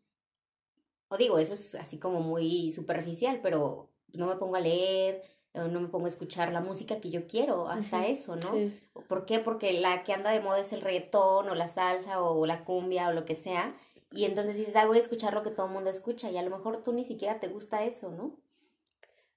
O 1.09 1.17
digo, 1.17 1.39
eso 1.39 1.53
es 1.53 1.75
así 1.75 1.99
como 1.99 2.21
muy 2.21 2.73
superficial, 2.73 3.41
pero 3.43 3.91
no 4.13 4.27
me 4.27 4.37
pongo 4.37 4.57
a 4.57 4.61
leer, 4.61 5.23
no 5.55 5.81
me 5.81 5.89
pongo 5.89 6.07
a 6.07 6.09
escuchar 6.09 6.53
la 6.53 6.61
música 6.61 7.01
que 7.01 7.11
yo 7.11 7.27
quiero, 7.27 7.69
hasta 7.69 8.07
eso, 8.07 8.37
¿no? 8.37 9.03
¿Por 9.09 9.25
qué? 9.25 9.39
Porque 9.39 9.73
la 9.81 10.03
que 10.03 10.13
anda 10.13 10.31
de 10.31 10.41
moda 10.41 10.61
es 10.61 10.73
el 10.73 10.81
reggaetón 10.81 11.49
o 11.49 11.55
la 11.55 11.69
salsa 11.69 12.21
o 12.23 12.45
la 12.45 12.65
cumbia 12.65 13.09
o 13.09 13.13
lo 13.13 13.25
que 13.25 13.35
sea. 13.35 13.77
Y 14.11 14.25
entonces 14.25 14.57
dices, 14.57 14.77
ah, 14.77 14.87
voy 14.87 14.97
a 14.97 15.01
escuchar 15.01 15.33
lo 15.33 15.43
que 15.43 15.51
todo 15.51 15.67
el 15.67 15.73
mundo 15.73 15.91
escucha 15.91 16.31
y 16.31 16.37
a 16.37 16.43
lo 16.43 16.51
mejor 16.51 16.83
tú 16.83 16.93
ni 16.93 17.05
siquiera 17.05 17.41
te 17.41 17.49
gusta 17.49 17.85
eso, 17.85 18.11
¿no? 18.11 18.37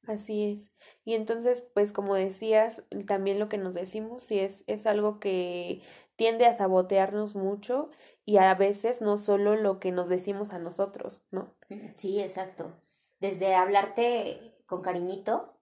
Así 0.07 0.51
es. 0.51 0.71
Y 1.03 1.13
entonces, 1.13 1.63
pues 1.73 1.91
como 1.91 2.15
decías, 2.15 2.81
también 3.05 3.39
lo 3.39 3.49
que 3.49 3.57
nos 3.57 3.73
decimos, 3.73 4.23
sí 4.23 4.39
es, 4.39 4.63
es 4.67 4.87
algo 4.87 5.19
que 5.19 5.81
tiende 6.15 6.45
a 6.45 6.53
sabotearnos 6.53 7.35
mucho 7.35 7.89
y 8.25 8.37
a 8.37 8.53
veces 8.55 9.01
no 9.01 9.17
solo 9.17 9.55
lo 9.55 9.79
que 9.79 9.91
nos 9.91 10.09
decimos 10.09 10.51
a 10.51 10.59
nosotros, 10.59 11.21
¿no? 11.31 11.55
Sí, 11.95 12.19
exacto. 12.19 12.73
Desde 13.19 13.53
hablarte 13.55 14.55
con 14.65 14.81
cariñito, 14.81 15.56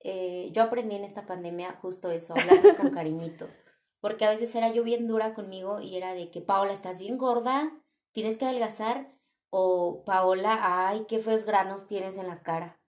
eh, 0.00 0.50
yo 0.52 0.62
aprendí 0.62 0.96
en 0.96 1.04
esta 1.04 1.26
pandemia 1.26 1.78
justo 1.80 2.10
eso, 2.10 2.34
hablar 2.34 2.76
con 2.76 2.90
cariñito. 2.90 3.48
Porque 4.00 4.24
a 4.24 4.30
veces 4.30 4.54
era 4.54 4.72
yo 4.72 4.84
bien 4.84 5.08
dura 5.08 5.34
conmigo 5.34 5.80
y 5.80 5.96
era 5.96 6.14
de 6.14 6.30
que, 6.30 6.40
Paola, 6.40 6.72
estás 6.72 6.98
bien 6.98 7.18
gorda, 7.18 7.72
tienes 8.12 8.36
que 8.36 8.44
adelgazar. 8.44 9.12
O, 9.50 10.02
Paola, 10.04 10.88
ay, 10.88 11.06
qué 11.08 11.18
feos 11.18 11.44
granos 11.44 11.86
tienes 11.86 12.16
en 12.16 12.26
la 12.26 12.42
cara. 12.42 12.78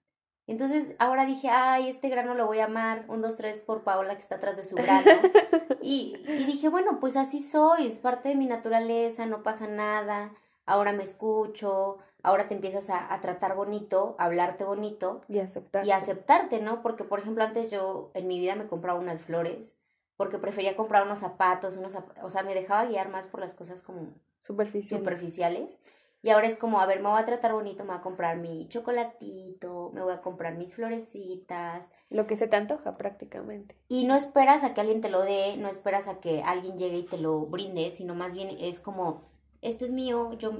Entonces 0.49 0.95
ahora 0.97 1.25
dije, 1.25 1.49
ay, 1.49 1.89
este 1.89 2.09
grano 2.09 2.33
lo 2.33 2.47
voy 2.47 2.57
a 2.57 2.65
amar, 2.65 3.05
un, 3.07 3.21
dos, 3.21 3.35
tres 3.35 3.61
por 3.61 3.83
Paola 3.83 4.15
que 4.15 4.21
está 4.21 4.35
atrás 4.35 4.57
de 4.57 4.63
su 4.63 4.75
grano. 4.75 5.05
y, 5.81 6.15
y 6.27 6.45
dije, 6.45 6.69
bueno, 6.69 6.99
pues 6.99 7.15
así 7.15 7.39
soy, 7.39 7.85
es 7.85 7.99
parte 7.99 8.29
de 8.29 8.35
mi 8.35 8.47
naturaleza, 8.47 9.27
no 9.27 9.43
pasa 9.43 9.67
nada, 9.67 10.33
ahora 10.65 10.91
me 10.91 11.03
escucho, 11.03 11.99
ahora 12.23 12.47
te 12.47 12.53
empiezas 12.53 12.89
a, 12.89 13.13
a, 13.13 13.21
tratar 13.21 13.55
bonito, 13.55 14.15
a 14.17 14.25
hablarte 14.25 14.63
bonito. 14.63 15.21
Y 15.27 15.39
aceptarte. 15.39 15.87
Y 15.87 15.91
aceptarte, 15.91 16.61
¿no? 16.61 16.81
Porque, 16.81 17.03
por 17.03 17.19
ejemplo, 17.19 17.43
antes 17.43 17.71
yo 17.71 18.11
en 18.13 18.27
mi 18.27 18.39
vida 18.39 18.55
me 18.55 18.67
compraba 18.67 18.99
unas 18.99 19.21
flores, 19.21 19.75
porque 20.17 20.37
prefería 20.37 20.75
comprar 20.75 21.03
unos 21.03 21.19
zapatos, 21.19 21.77
unos 21.77 21.97
o 22.21 22.29
sea, 22.29 22.43
me 22.43 22.53
dejaba 22.53 22.85
guiar 22.85 23.09
más 23.09 23.27
por 23.27 23.39
las 23.39 23.53
cosas 23.53 23.81
como 23.81 24.13
superficiales. 24.41 24.99
superficiales. 24.99 25.79
Y 26.21 26.31
ahora 26.31 26.47
es 26.47 26.57
como, 26.57 26.81
a 26.81 26.85
ver, 26.85 27.01
me 27.01 27.07
voy 27.07 27.21
a 27.21 27.25
tratar 27.25 27.53
bonito, 27.53 27.83
me 27.83 27.91
voy 27.91 27.99
a 27.99 28.01
comprar 28.01 28.37
mi 28.37 28.67
chocolatito, 28.67 29.91
me 29.93 30.01
voy 30.01 30.13
a 30.13 30.21
comprar 30.21 30.57
mis 30.57 30.73
florecitas. 30.73 31.89
Lo 32.09 32.27
que 32.27 32.35
se 32.35 32.47
te 32.47 32.57
antoja 32.57 32.97
prácticamente. 32.97 33.75
Y 33.87 34.03
no 34.03 34.15
esperas 34.15 34.63
a 34.63 34.73
que 34.73 34.81
alguien 34.81 34.99
te 34.99 35.09
lo 35.09 35.21
dé, 35.21 35.55
no 35.55 35.69
esperas 35.69 36.09
a 36.09 36.19
que 36.19 36.43
alguien 36.43 36.77
llegue 36.77 36.97
y 36.97 37.03
te 37.03 37.17
lo 37.17 37.45
brinde, 37.45 37.91
sino 37.91 38.15
más 38.15 38.33
bien 38.33 38.49
es 38.59 38.81
como, 38.81 39.21
esto 39.61 39.85
es 39.85 39.91
mío, 39.91 40.33
yo 40.33 40.51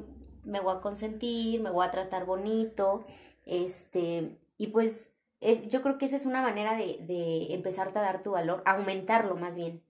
me 0.43 0.60
voy 0.60 0.75
a 0.75 0.81
consentir, 0.81 1.62
me 1.62 1.69
voy 1.69 1.86
a 1.86 1.91
tratar 1.91 2.25
bonito, 2.25 3.05
este, 3.46 4.38
y 4.58 4.67
pues 4.67 5.13
es, 5.41 5.67
yo 5.69 5.81
creo 5.81 5.98
que 5.98 6.05
esa 6.05 6.15
es 6.15 6.25
una 6.25 6.41
manera 6.41 6.75
de, 6.75 6.98
de 7.01 7.53
empezarte 7.53 8.00
a 8.00 8.03
dar 8.03 8.24
tu 8.24 8.31
valor, 8.31 8.62
aumentarlo 8.65 9.36
más 9.36 9.55
bien. 9.55 9.81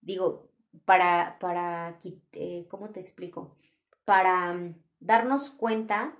Digo, 0.00 0.48
para, 0.84 1.38
para, 1.38 1.98
eh, 2.32 2.66
¿cómo 2.68 2.90
te 2.90 3.00
explico? 3.00 3.56
Para 4.04 4.52
mm, 4.52 4.74
darnos 5.00 5.50
cuenta 5.50 6.16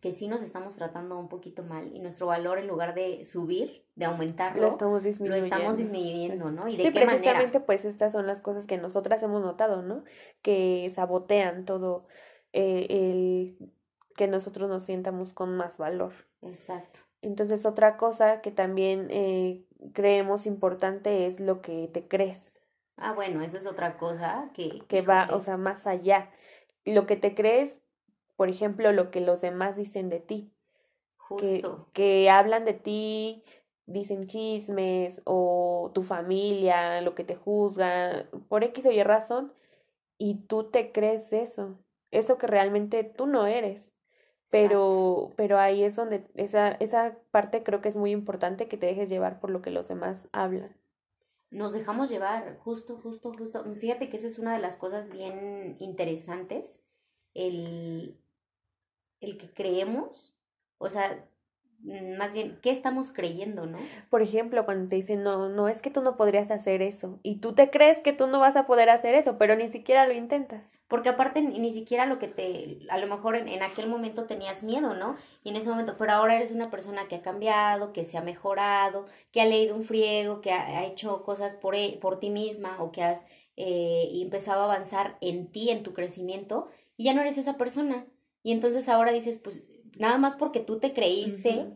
que 0.00 0.12
sí 0.12 0.28
nos 0.28 0.42
estamos 0.42 0.76
tratando 0.76 1.18
un 1.18 1.28
poquito 1.28 1.62
mal 1.62 1.90
y 1.94 2.00
nuestro 2.00 2.26
valor 2.26 2.58
en 2.58 2.66
lugar 2.66 2.94
de 2.94 3.24
subir, 3.24 3.84
de 3.94 4.04
aumentarlo, 4.04 4.62
lo 4.62 4.68
estamos 4.68 5.02
disminuyendo, 5.02 5.48
lo 5.48 5.54
estamos 5.54 5.76
disminuyendo 5.78 6.50
¿no? 6.50 6.68
¿Y 6.68 6.76
de 6.76 6.82
sí, 6.84 6.90
qué 6.90 7.00
precisamente 7.00 7.60
pues 7.60 7.84
estas 7.84 8.12
son 8.12 8.26
las 8.26 8.40
cosas 8.40 8.66
que 8.66 8.76
nosotras 8.76 9.22
hemos 9.22 9.42
notado, 9.42 9.82
¿no? 9.82 10.04
Que 10.42 10.90
sabotean 10.94 11.64
todo 11.64 12.06
eh, 12.56 12.86
el 12.88 13.70
que 14.16 14.28
nosotros 14.28 14.70
nos 14.70 14.82
sientamos 14.82 15.34
con 15.34 15.54
más 15.58 15.76
valor. 15.76 16.12
Exacto. 16.40 17.00
Entonces 17.20 17.66
otra 17.66 17.98
cosa 17.98 18.40
que 18.40 18.50
también 18.50 19.08
eh, 19.10 19.62
creemos 19.92 20.46
importante 20.46 21.26
es 21.26 21.38
lo 21.38 21.60
que 21.60 21.88
te 21.88 22.08
crees. 22.08 22.54
Ah, 22.96 23.12
bueno, 23.12 23.42
eso 23.42 23.58
es 23.58 23.66
otra 23.66 23.98
cosa 23.98 24.50
que... 24.54 24.80
Que 24.88 25.02
va, 25.02 25.28
o 25.32 25.40
sea, 25.40 25.58
más 25.58 25.86
allá. 25.86 26.30
Lo 26.86 27.04
que 27.04 27.16
te 27.16 27.34
crees, 27.34 27.78
por 28.36 28.48
ejemplo, 28.48 28.90
lo 28.92 29.10
que 29.10 29.20
los 29.20 29.42
demás 29.42 29.76
dicen 29.76 30.08
de 30.08 30.20
ti. 30.20 30.50
Justo. 31.18 31.88
Que, 31.92 32.22
que 32.24 32.30
hablan 32.30 32.64
de 32.64 32.72
ti, 32.72 33.44
dicen 33.84 34.24
chismes 34.24 35.20
o 35.24 35.90
tu 35.92 36.02
familia, 36.02 37.02
lo 37.02 37.14
que 37.14 37.24
te 37.24 37.34
juzga, 37.34 38.30
por 38.48 38.64
X 38.64 38.86
o 38.86 38.90
Y 38.90 39.02
razón, 39.02 39.52
y 40.16 40.46
tú 40.46 40.70
te 40.70 40.90
crees 40.90 41.34
eso 41.34 41.76
eso 42.18 42.38
que 42.38 42.46
realmente 42.46 43.04
tú 43.04 43.26
no 43.26 43.46
eres. 43.46 43.94
Pero, 44.50 45.32
pero 45.36 45.58
ahí 45.58 45.82
es 45.82 45.96
donde 45.96 46.24
esa, 46.34 46.72
esa 46.72 47.18
parte 47.32 47.64
creo 47.64 47.80
que 47.80 47.88
es 47.88 47.96
muy 47.96 48.12
importante 48.12 48.68
que 48.68 48.76
te 48.76 48.86
dejes 48.86 49.08
llevar 49.08 49.40
por 49.40 49.50
lo 49.50 49.60
que 49.60 49.70
los 49.70 49.88
demás 49.88 50.28
hablan. 50.30 50.76
Nos 51.50 51.72
dejamos 51.72 52.10
llevar, 52.10 52.56
justo, 52.58 52.96
justo, 52.96 53.32
justo. 53.32 53.64
Fíjate 53.74 54.08
que 54.08 54.16
esa 54.16 54.28
es 54.28 54.38
una 54.38 54.54
de 54.54 54.60
las 54.60 54.76
cosas 54.76 55.08
bien 55.08 55.76
interesantes, 55.80 56.78
el, 57.34 58.16
el 59.20 59.36
que 59.36 59.52
creemos, 59.52 60.36
o 60.78 60.88
sea, 60.88 61.28
Mm, 61.86 62.16
más 62.16 62.32
bien, 62.32 62.58
¿qué 62.62 62.70
estamos 62.70 63.10
creyendo, 63.10 63.66
no? 63.66 63.78
Por 64.10 64.22
ejemplo, 64.22 64.64
cuando 64.64 64.88
te 64.88 64.96
dicen, 64.96 65.22
no, 65.22 65.48
no, 65.48 65.68
es 65.68 65.82
que 65.82 65.90
tú 65.90 66.02
no 66.02 66.16
podrías 66.16 66.50
hacer 66.50 66.82
eso, 66.82 67.20
y 67.22 67.36
tú 67.36 67.54
te 67.54 67.70
crees 67.70 68.00
que 68.00 68.12
tú 68.12 68.26
no 68.26 68.40
vas 68.40 68.56
a 68.56 68.66
poder 68.66 68.90
hacer 68.90 69.14
eso, 69.14 69.38
pero 69.38 69.56
ni 69.56 69.68
siquiera 69.68 70.06
lo 70.06 70.12
intentas. 70.12 70.64
Porque 70.88 71.08
aparte 71.08 71.42
ni 71.42 71.72
siquiera 71.72 72.06
lo 72.06 72.20
que 72.20 72.28
te, 72.28 72.78
a 72.90 72.98
lo 72.98 73.08
mejor 73.08 73.34
en, 73.34 73.48
en 73.48 73.62
aquel 73.62 73.88
momento 73.88 74.26
tenías 74.26 74.62
miedo, 74.62 74.94
¿no? 74.94 75.16
Y 75.42 75.48
en 75.48 75.56
ese 75.56 75.68
momento, 75.68 75.96
pero 75.96 76.12
ahora 76.12 76.36
eres 76.36 76.52
una 76.52 76.70
persona 76.70 77.08
que 77.08 77.16
ha 77.16 77.22
cambiado, 77.22 77.92
que 77.92 78.04
se 78.04 78.16
ha 78.16 78.22
mejorado, 78.22 79.06
que 79.32 79.40
ha 79.40 79.46
leído 79.46 79.74
un 79.74 79.82
friego, 79.82 80.40
que 80.40 80.52
ha, 80.52 80.84
hecho 80.86 81.24
cosas 81.24 81.56
por, 81.56 81.74
e, 81.74 81.98
por 82.00 82.20
ti 82.20 82.30
misma 82.30 82.76
o 82.80 82.92
que 82.92 83.02
has 83.02 83.24
eh, 83.56 84.10
empezado 84.14 84.62
a 84.62 84.64
avanzar 84.64 85.18
en 85.20 85.50
ti, 85.50 85.70
en 85.70 85.82
tu 85.82 85.92
crecimiento, 85.92 86.68
y 86.96 87.04
ya 87.04 87.14
no 87.14 87.20
eres 87.20 87.36
esa 87.36 87.56
persona. 87.56 88.06
Y 88.44 88.52
entonces 88.52 88.88
ahora 88.88 89.10
dices, 89.10 89.38
pues 89.38 89.64
nada 89.98 90.18
más 90.18 90.36
porque 90.36 90.60
tú 90.60 90.78
te 90.78 90.92
creíste 90.92 91.66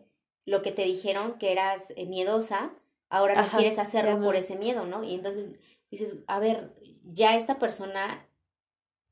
lo 0.46 0.62
que 0.62 0.70
te 0.70 0.84
dijeron 0.84 1.36
que 1.38 1.50
eras 1.50 1.92
eh, 1.96 2.06
miedosa, 2.06 2.72
ahora 3.08 3.42
no 3.42 3.48
quieres 3.58 3.78
hacerlo 3.78 4.22
por 4.22 4.36
ese 4.36 4.56
miedo, 4.56 4.86
¿no? 4.86 5.02
Y 5.02 5.14
entonces 5.14 5.58
dices, 5.90 6.16
a 6.28 6.38
ver, 6.38 6.72
ya 7.02 7.34
esta 7.34 7.58
persona 7.58 8.26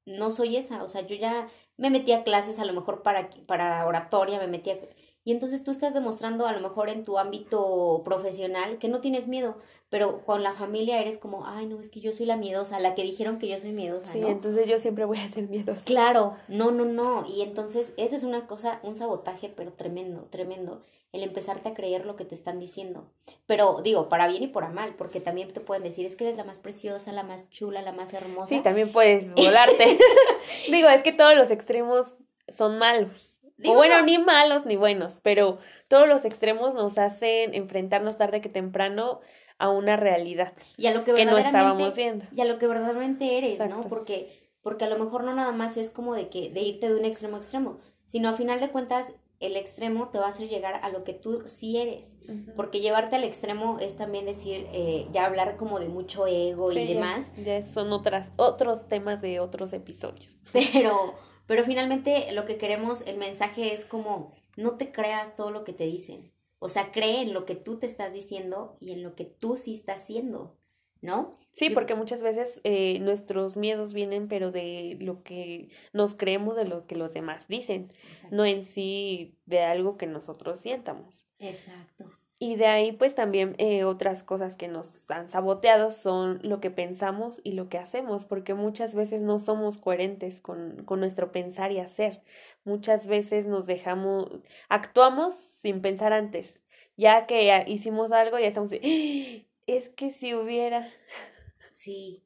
no 0.09 0.31
soy 0.31 0.57
esa, 0.57 0.83
o 0.83 0.89
sea, 0.89 1.07
yo 1.07 1.17
ya 1.17 1.49
me 1.77 1.91
metí 1.91 2.13
a 2.13 2.25
clases 2.25 2.59
a 2.59 2.65
lo 2.65 2.73
mejor 2.73 3.03
para, 3.03 3.31
para 3.47 3.87
oratoria, 3.87 4.39
me 4.39 4.49
metí 4.49 4.71
a... 4.71 4.79
Y 5.25 5.33
entonces 5.33 5.63
tú 5.63 5.71
estás 5.71 5.93
demostrando 5.93 6.47
a 6.47 6.53
lo 6.53 6.61
mejor 6.61 6.89
en 6.89 7.05
tu 7.05 7.19
ámbito 7.19 8.01
profesional 8.03 8.79
que 8.79 8.89
no 8.89 9.01
tienes 9.01 9.29
miedo, 9.29 9.57
pero 9.91 10.25
con 10.25 10.43
la 10.43 10.55
familia 10.55 11.01
eres 11.01 11.19
como, 11.19 11.47
ay, 11.47 11.67
no, 11.67 11.79
es 11.81 11.89
que 11.91 12.01
yo 12.01 12.13
soy 12.15 12.25
la 12.25 12.39
miedosa, 12.39 12.81
la 12.81 12.95
que 12.95 13.03
dijeron 13.03 13.39
que 13.39 13.49
yo 13.49 13.59
soy 13.59 13.73
miedosa. 13.73 14.13
Sí, 14.13 14.23
entonces 14.25 14.67
yo 14.67 14.79
siempre 14.79 15.05
voy 15.05 15.19
a 15.19 15.29
ser 15.29 15.49
miedosa. 15.49 15.85
Claro, 15.85 16.35
no, 16.49 16.71
no, 16.71 16.87
no. 16.87 17.27
Y 17.27 17.43
entonces 17.43 17.93
eso 17.99 18.17
es 18.17 18.23
una 18.23 18.47
cosa, 18.47 18.81
un 18.83 18.95
sabotaje, 18.95 19.53
pero 19.55 19.73
tremendo, 19.73 20.23
tremendo. 20.31 20.83
El 21.13 21.23
empezarte 21.23 21.69
a 21.69 21.75
creer 21.75 22.05
lo 22.05 22.17
que 22.17 22.25
te 22.25 22.35
están 22.35 22.59
diciendo. 22.59 23.11
Pero 23.47 23.81
digo, 23.83 24.09
para 24.09 24.29
bien 24.29 24.43
y 24.43 24.49
para 24.49 24.69
mal, 24.69 24.95
porque 24.97 25.21
también 25.21 25.53
te 25.53 25.61
pueden 25.61 25.83
decir, 25.83 26.05
es 26.05 26.17
que 26.17 26.25
eres 26.25 26.37
la 26.37 26.45
más 26.45 26.59
preciosa, 26.59 27.13
la 27.13 27.23
más 27.23 27.49
chula, 27.51 27.81
la 27.81 27.93
más 27.93 28.13
hermosa. 28.13 28.49
Sí, 28.49 28.61
también 28.61 28.93
puedes 28.93 29.35
volarte. 29.35 29.99
digo, 30.71 30.89
es 30.89 31.03
que 31.03 31.13
todos 31.13 31.35
los 31.35 31.51
extremos 31.51 32.19
son 32.49 32.79
malos 32.79 33.39
o 33.65 33.75
bueno, 33.75 34.03
ni 34.03 34.19
malos 34.19 34.67
ni 34.67 34.77
buenos, 34.77 35.21
pero 35.23 35.59
todos 35.89 36.09
los 36.09 36.25
extremos 36.25 36.75
nos 36.75 36.99
hacen 36.99 37.55
enfrentarnos 37.55 38.17
tarde 38.17 38.41
que 38.41 38.49
temprano 38.49 39.21
a 39.59 39.71
una 39.71 39.97
realidad 39.97 40.53
y 40.77 40.87
a 40.87 40.95
lo 40.95 41.03
que, 41.03 41.25
no 41.25 41.37
estábamos 41.37 41.97
viendo. 41.97 42.25
Y 42.35 42.41
a 42.41 42.45
lo 42.45 42.59
que 42.59 42.69
verdaderamente 42.69 43.39
eres, 43.39 43.59
¿no? 43.69 43.81
Porque, 43.83 44.51
porque 44.63 44.85
a 44.85 44.89
lo 44.89 44.99
mejor 44.99 45.25
no 45.25 45.35
nada 45.35 45.51
más 45.51 45.77
es 45.77 45.91
como 45.91 46.15
de 46.15 46.29
que, 46.29 46.51
de 46.51 46.61
irte 46.61 46.89
de 46.89 46.95
un 46.95 47.05
extremo 47.05 47.37
a 47.37 47.41
extremo, 47.41 47.81
sino 48.07 48.29
a 48.29 48.33
final 48.33 48.61
de 48.61 48.69
cuentas 48.69 49.13
el 49.41 49.57
extremo 49.57 50.09
te 50.09 50.19
va 50.19 50.27
a 50.27 50.31
hacer 50.31 50.49
llegar 50.49 50.81
a 50.83 50.91
lo 50.91 51.05
que 51.05 51.13
tú 51.13 51.45
sí 51.47 51.79
eres. 51.79 52.13
Porque 52.57 52.81
llevarte 52.81 53.17
al 53.17 53.25
extremo 53.25 53.79
es 53.81 53.97
también 53.97 54.27
decir, 54.27 54.67
eh, 54.73 55.07
ya 55.13 55.27
hablar 55.27 55.57
como 55.57 55.79
de 55.79 55.89
mucho 55.89 56.27
ego 56.27 56.73
y 56.73 56.87
demás. 56.87 57.33
Ya, 57.37 57.65
son 57.65 57.93
otras, 57.93 58.31
otros 58.37 58.89
temas 58.89 59.23
de 59.23 59.41
otros 59.41 59.73
episodios. 59.73 60.39
Pero, 60.53 61.15
pero 61.47 61.65
finalmente 61.65 62.33
lo 62.33 62.47
que 62.47 62.57
queremos, 62.57 63.03
el 63.03 63.17
mensaje 63.17 63.73
es 63.73 63.85
como, 63.85 64.33
no 64.57 64.77
te 64.77 64.93
creas 64.93 65.37
todo 65.37 65.51
lo 65.51 65.65
que 65.65 65.73
te 65.73 65.85
dicen. 65.85 66.33
O 66.59 66.69
sea, 66.69 66.91
cree 66.91 67.23
en 67.23 67.33
lo 67.33 67.47
que 67.47 67.55
tú 67.55 67.79
te 67.79 67.87
estás 67.87 68.13
diciendo 68.13 68.77
y 68.81 68.93
en 68.93 69.03
lo 69.03 69.15
que 69.15 69.25
tú 69.25 69.57
sí 69.57 69.73
estás 69.73 70.03
haciendo. 70.03 70.58
¿No? 71.03 71.35
Sí, 71.53 71.71
porque 71.71 71.95
muchas 71.95 72.23
veces 72.23 72.61
eh, 72.65 72.99
nuestros 73.01 73.57
miedos 73.57 73.93
vienen, 73.93 74.29
pero 74.29 74.53
de 74.53 74.97
lo 75.01 75.23
que 75.23 75.69
nos 75.93 76.15
creemos 76.15 76.57
de 76.57 76.65
lo 76.65 76.87
que 76.87 76.97
los 76.97 77.15
demás 77.15 77.49
dicen, 77.49 77.91
no 78.31 78.45
en 78.45 78.63
sí 78.65 79.37
de 79.47 79.63
algo 79.63 79.97
que 79.97 80.07
nosotros 80.07 80.61
sientamos. 80.61 81.27
Exacto. 81.39 82.19
Y 82.41 82.55
de 82.55 82.67
ahí, 82.67 82.93
pues 82.93 83.17
también 83.17 83.57
eh, 83.59 83.83
otras 83.83 84.23
cosas 84.23 84.55
que 84.55 84.69
nos 84.69 85.11
han 85.11 85.29
saboteado 85.29 85.91
son 85.91 86.39
lo 86.45 86.61
que 86.61 86.71
pensamos 86.71 87.41
y 87.43 87.53
lo 87.53 87.69
que 87.69 87.79
hacemos, 87.79 88.25
porque 88.25 88.55
muchas 88.55 88.95
veces 88.95 89.23
no 89.23 89.41
somos 89.41 89.79
coherentes 89.79 90.41
con, 90.41 90.85
con 90.85 91.01
nuestro 91.01 91.33
pensar 91.33 91.73
y 91.73 91.81
hacer. 91.81 92.23
Muchas 92.65 93.09
veces 93.09 93.47
nos 93.47 93.67
dejamos, 93.67 94.29
actuamos 94.69 95.35
sin 95.35 95.83
pensar 95.83 96.13
antes. 96.13 96.63
Ya 96.97 97.27
que 97.27 97.65
hicimos 97.67 98.13
algo, 98.13 98.39
ya 98.39 98.47
estamos, 98.47 98.71
es 99.69 99.89
que 99.91 100.11
si 100.11 100.35
hubiera... 100.35 100.89
Sí. 101.73 102.25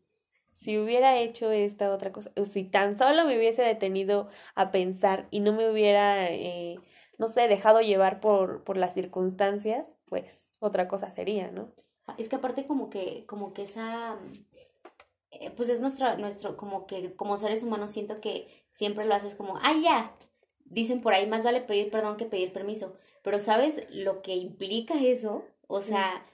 Si 0.53 0.79
hubiera 0.79 1.19
hecho 1.19 1.51
esta 1.51 1.93
otra 1.93 2.11
cosa, 2.11 2.33
o 2.37 2.47
si 2.47 2.65
tan 2.65 2.97
solo 2.97 3.27
me 3.27 3.37
hubiese 3.37 3.61
detenido 3.61 4.31
a 4.55 4.71
pensar 4.71 5.29
y 5.31 5.41
no 5.41 5.53
me 5.53 5.69
hubiera, 5.69 6.31
eh, 6.31 6.79
no 7.19 7.29
sé, 7.29 7.49
dejado 7.49 7.81
llevar 7.83 8.21
por, 8.21 8.65
por 8.65 8.79
las 8.79 8.95
circunstancias, 8.95 9.99
pues 10.07 10.55
otra 10.61 10.89
cosa 10.89 11.11
sería, 11.11 11.51
¿no? 11.51 11.71
Ah, 12.07 12.15
es 12.17 12.31
que 12.31 12.37
aparte 12.37 12.67
como 12.67 12.89
que, 12.89 13.27
como 13.27 13.53
que 13.53 13.63
esa, 13.63 14.17
eh, 15.33 15.51
pues 15.51 15.69
es 15.69 15.81
nuestro, 15.81 16.17
nuestro, 16.17 16.57
como 16.57 16.87
que 16.87 17.15
como 17.15 17.37
seres 17.37 17.63
humanos 17.63 17.91
siento 17.91 18.21
que 18.21 18.65
siempre 18.71 19.05
lo 19.05 19.15
haces 19.15 19.35
como, 19.35 19.59
ah, 19.59 19.75
ya, 19.83 20.17
dicen 20.65 21.01
por 21.01 21.13
ahí, 21.13 21.27
más 21.27 21.45
vale 21.45 21.61
pedir 21.61 21.91
perdón 21.91 22.17
que 22.17 22.25
pedir 22.25 22.53
permiso, 22.53 22.95
pero 23.23 23.39
¿sabes 23.39 23.85
lo 23.91 24.23
que 24.23 24.37
implica 24.37 24.95
eso? 25.03 25.45
O 25.67 25.83
sea, 25.83 26.25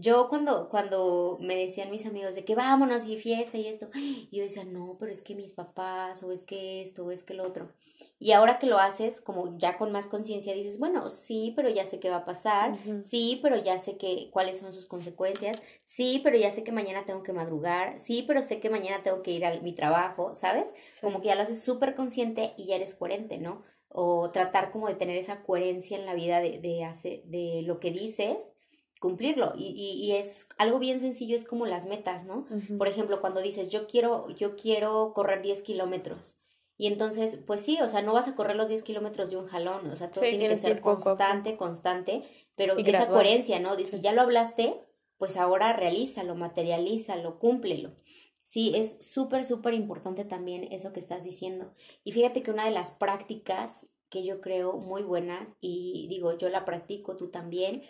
yo 0.00 0.28
cuando, 0.28 0.68
cuando 0.68 1.38
me 1.40 1.56
decían 1.56 1.90
mis 1.90 2.06
amigos 2.06 2.34
de 2.34 2.44
que 2.44 2.54
vámonos 2.54 3.04
y 3.06 3.16
fiesta 3.16 3.58
y 3.58 3.66
esto, 3.66 3.88
yo 4.32 4.42
decía, 4.42 4.64
no, 4.64 4.96
pero 4.98 5.10
es 5.10 5.22
que 5.22 5.34
mis 5.34 5.52
papás, 5.52 6.22
o 6.22 6.32
es 6.32 6.44
que 6.44 6.80
esto, 6.80 7.04
o 7.04 7.10
es 7.10 7.22
que 7.22 7.34
lo 7.34 7.44
otro. 7.44 7.72
Y 8.20 8.32
ahora 8.32 8.58
que 8.58 8.66
lo 8.66 8.78
haces, 8.78 9.20
como 9.20 9.56
ya 9.58 9.78
con 9.78 9.92
más 9.92 10.06
conciencia, 10.06 10.54
dices, 10.54 10.78
bueno, 10.78 11.08
sí, 11.08 11.52
pero 11.54 11.68
ya 11.68 11.84
sé 11.84 12.00
qué 12.00 12.10
va 12.10 12.16
a 12.16 12.24
pasar, 12.24 12.76
sí, 13.02 13.38
pero 13.42 13.56
ya 13.56 13.78
sé 13.78 13.96
que, 13.96 14.28
cuáles 14.32 14.58
son 14.58 14.72
sus 14.72 14.86
consecuencias, 14.86 15.60
sí, 15.84 16.20
pero 16.22 16.36
ya 16.36 16.50
sé 16.50 16.64
que 16.64 16.72
mañana 16.72 17.04
tengo 17.04 17.22
que 17.22 17.32
madrugar, 17.32 17.98
sí, 17.98 18.24
pero 18.26 18.42
sé 18.42 18.58
que 18.60 18.70
mañana 18.70 19.02
tengo 19.02 19.22
que 19.22 19.32
ir 19.32 19.44
a 19.44 19.60
mi 19.60 19.72
trabajo, 19.72 20.34
¿sabes? 20.34 20.74
Como 21.00 21.20
que 21.20 21.28
ya 21.28 21.34
lo 21.36 21.42
haces 21.42 21.60
súper 21.60 21.94
consciente 21.94 22.54
y 22.56 22.66
ya 22.66 22.76
eres 22.76 22.94
coherente, 22.94 23.38
¿no? 23.38 23.62
O 23.88 24.30
tratar 24.30 24.70
como 24.70 24.88
de 24.88 24.94
tener 24.94 25.16
esa 25.16 25.42
coherencia 25.42 25.96
en 25.96 26.04
la 26.04 26.14
vida 26.14 26.40
de, 26.40 26.58
de, 26.58 26.84
hacer, 26.84 27.22
de 27.24 27.62
lo 27.64 27.78
que 27.78 27.90
dices 27.90 28.50
cumplirlo. 28.98 29.52
Y, 29.56 29.68
y, 29.68 30.12
es 30.12 30.48
algo 30.58 30.78
bien 30.78 31.00
sencillo, 31.00 31.36
es 31.36 31.44
como 31.44 31.66
las 31.66 31.86
metas, 31.86 32.24
¿no? 32.24 32.46
Por 32.76 32.88
ejemplo, 32.88 33.20
cuando 33.20 33.40
dices, 33.40 33.68
yo 33.68 33.86
quiero, 33.86 34.28
yo 34.30 34.56
quiero 34.56 35.12
correr 35.14 35.42
10 35.42 35.62
kilómetros. 35.62 36.36
Y 36.76 36.86
entonces, 36.86 37.38
pues 37.44 37.60
sí, 37.60 37.78
o 37.82 37.88
sea, 37.88 38.02
no 38.02 38.12
vas 38.12 38.28
a 38.28 38.36
correr 38.36 38.54
los 38.54 38.68
10 38.68 38.82
kilómetros 38.84 39.30
de 39.30 39.36
un 39.36 39.46
jalón, 39.46 39.90
o 39.90 39.96
sea, 39.96 40.12
todo 40.12 40.22
tiene 40.22 40.48
que 40.48 40.56
ser 40.56 40.80
constante, 40.80 41.56
constante, 41.56 42.22
pero 42.54 42.78
esa 42.78 43.08
coherencia, 43.08 43.58
¿no? 43.58 43.76
Dice, 43.76 44.00
ya 44.00 44.12
lo 44.12 44.22
hablaste, 44.22 44.80
pues 45.16 45.36
ahora 45.36 45.72
realízalo, 45.72 46.36
materialízalo, 46.36 47.40
cúmplelo. 47.40 47.96
Sí, 48.42 48.72
es 48.76 48.96
súper, 49.00 49.44
súper 49.44 49.74
importante 49.74 50.24
también 50.24 50.68
eso 50.70 50.92
que 50.92 51.00
estás 51.00 51.24
diciendo. 51.24 51.74
Y 52.04 52.12
fíjate 52.12 52.42
que 52.42 52.52
una 52.52 52.64
de 52.64 52.70
las 52.70 52.92
prácticas 52.92 53.88
que 54.08 54.24
yo 54.24 54.40
creo 54.40 54.78
muy 54.78 55.02
buenas, 55.02 55.56
y 55.60 56.06
digo, 56.08 56.38
yo 56.38 56.48
la 56.48 56.64
practico, 56.64 57.16
tú 57.16 57.28
también, 57.28 57.82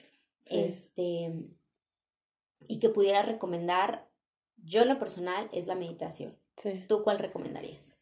este, 0.50 1.32
y 2.66 2.78
que 2.78 2.88
pudiera 2.88 3.22
recomendar, 3.22 4.08
yo 4.56 4.82
en 4.82 4.88
lo 4.88 4.98
personal, 4.98 5.48
es 5.52 5.66
la 5.66 5.74
meditación. 5.74 6.36
¿Tú 6.88 7.02
cuál 7.02 7.18
recomendarías? 7.18 7.96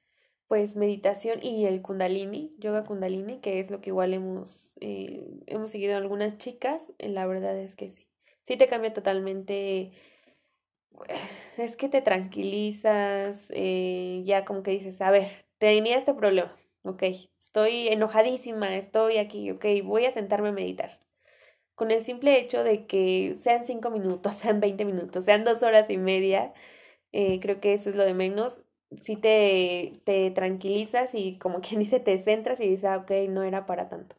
Pues 0.48 0.76
meditación 0.76 1.42
y 1.42 1.66
el 1.66 1.82
kundalini, 1.82 2.54
yoga 2.58 2.84
kundalini, 2.84 3.40
que 3.40 3.58
es 3.58 3.70
lo 3.70 3.80
que 3.80 3.90
igual 3.90 4.14
hemos, 4.14 4.76
eh, 4.80 5.28
hemos 5.46 5.70
seguido 5.70 5.96
algunas 5.96 6.38
chicas, 6.38 6.82
eh, 6.98 7.08
la 7.08 7.26
verdad 7.26 7.58
es 7.58 7.74
que 7.74 7.90
sí. 7.90 8.06
Sí 8.42 8.56
te 8.56 8.68
cambia 8.68 8.92
totalmente, 8.92 9.90
es 11.58 11.76
que 11.76 11.88
te 11.88 12.00
tranquilizas, 12.00 13.50
eh, 13.54 14.22
ya 14.24 14.44
como 14.44 14.62
que 14.62 14.70
dices, 14.70 15.00
a 15.00 15.10
ver, 15.10 15.28
tenía 15.58 15.98
este 15.98 16.14
problema, 16.14 16.56
ok, 16.82 17.02
estoy 17.40 17.88
enojadísima, 17.88 18.76
estoy 18.76 19.18
aquí, 19.18 19.50
ok, 19.50 19.64
voy 19.84 20.06
a 20.06 20.12
sentarme 20.12 20.50
a 20.50 20.52
meditar 20.52 21.05
con 21.76 21.92
el 21.92 22.04
simple 22.04 22.38
hecho 22.40 22.64
de 22.64 22.86
que 22.86 23.36
sean 23.40 23.66
cinco 23.66 23.90
minutos, 23.90 24.34
sean 24.36 24.60
veinte 24.60 24.84
minutos, 24.84 25.24
sean 25.24 25.44
dos 25.44 25.62
horas 25.62 25.90
y 25.90 25.98
media, 25.98 26.52
eh, 27.12 27.40
creo 27.40 27.60
que 27.60 27.74
eso 27.74 27.90
es 27.90 27.96
lo 27.96 28.04
de 28.04 28.14
menos. 28.14 28.62
Si 29.02 29.16
te, 29.16 30.00
te 30.04 30.30
tranquilizas 30.32 31.14
y 31.14 31.38
como 31.38 31.60
quien 31.60 31.80
dice, 31.82 32.00
te 32.00 32.20
centras 32.20 32.60
y 32.60 32.68
dices, 32.68 32.86
ah, 32.86 32.98
ok, 32.98 33.12
no 33.30 33.44
era 33.44 33.66
para 33.66 33.88
tanto. 33.88 34.16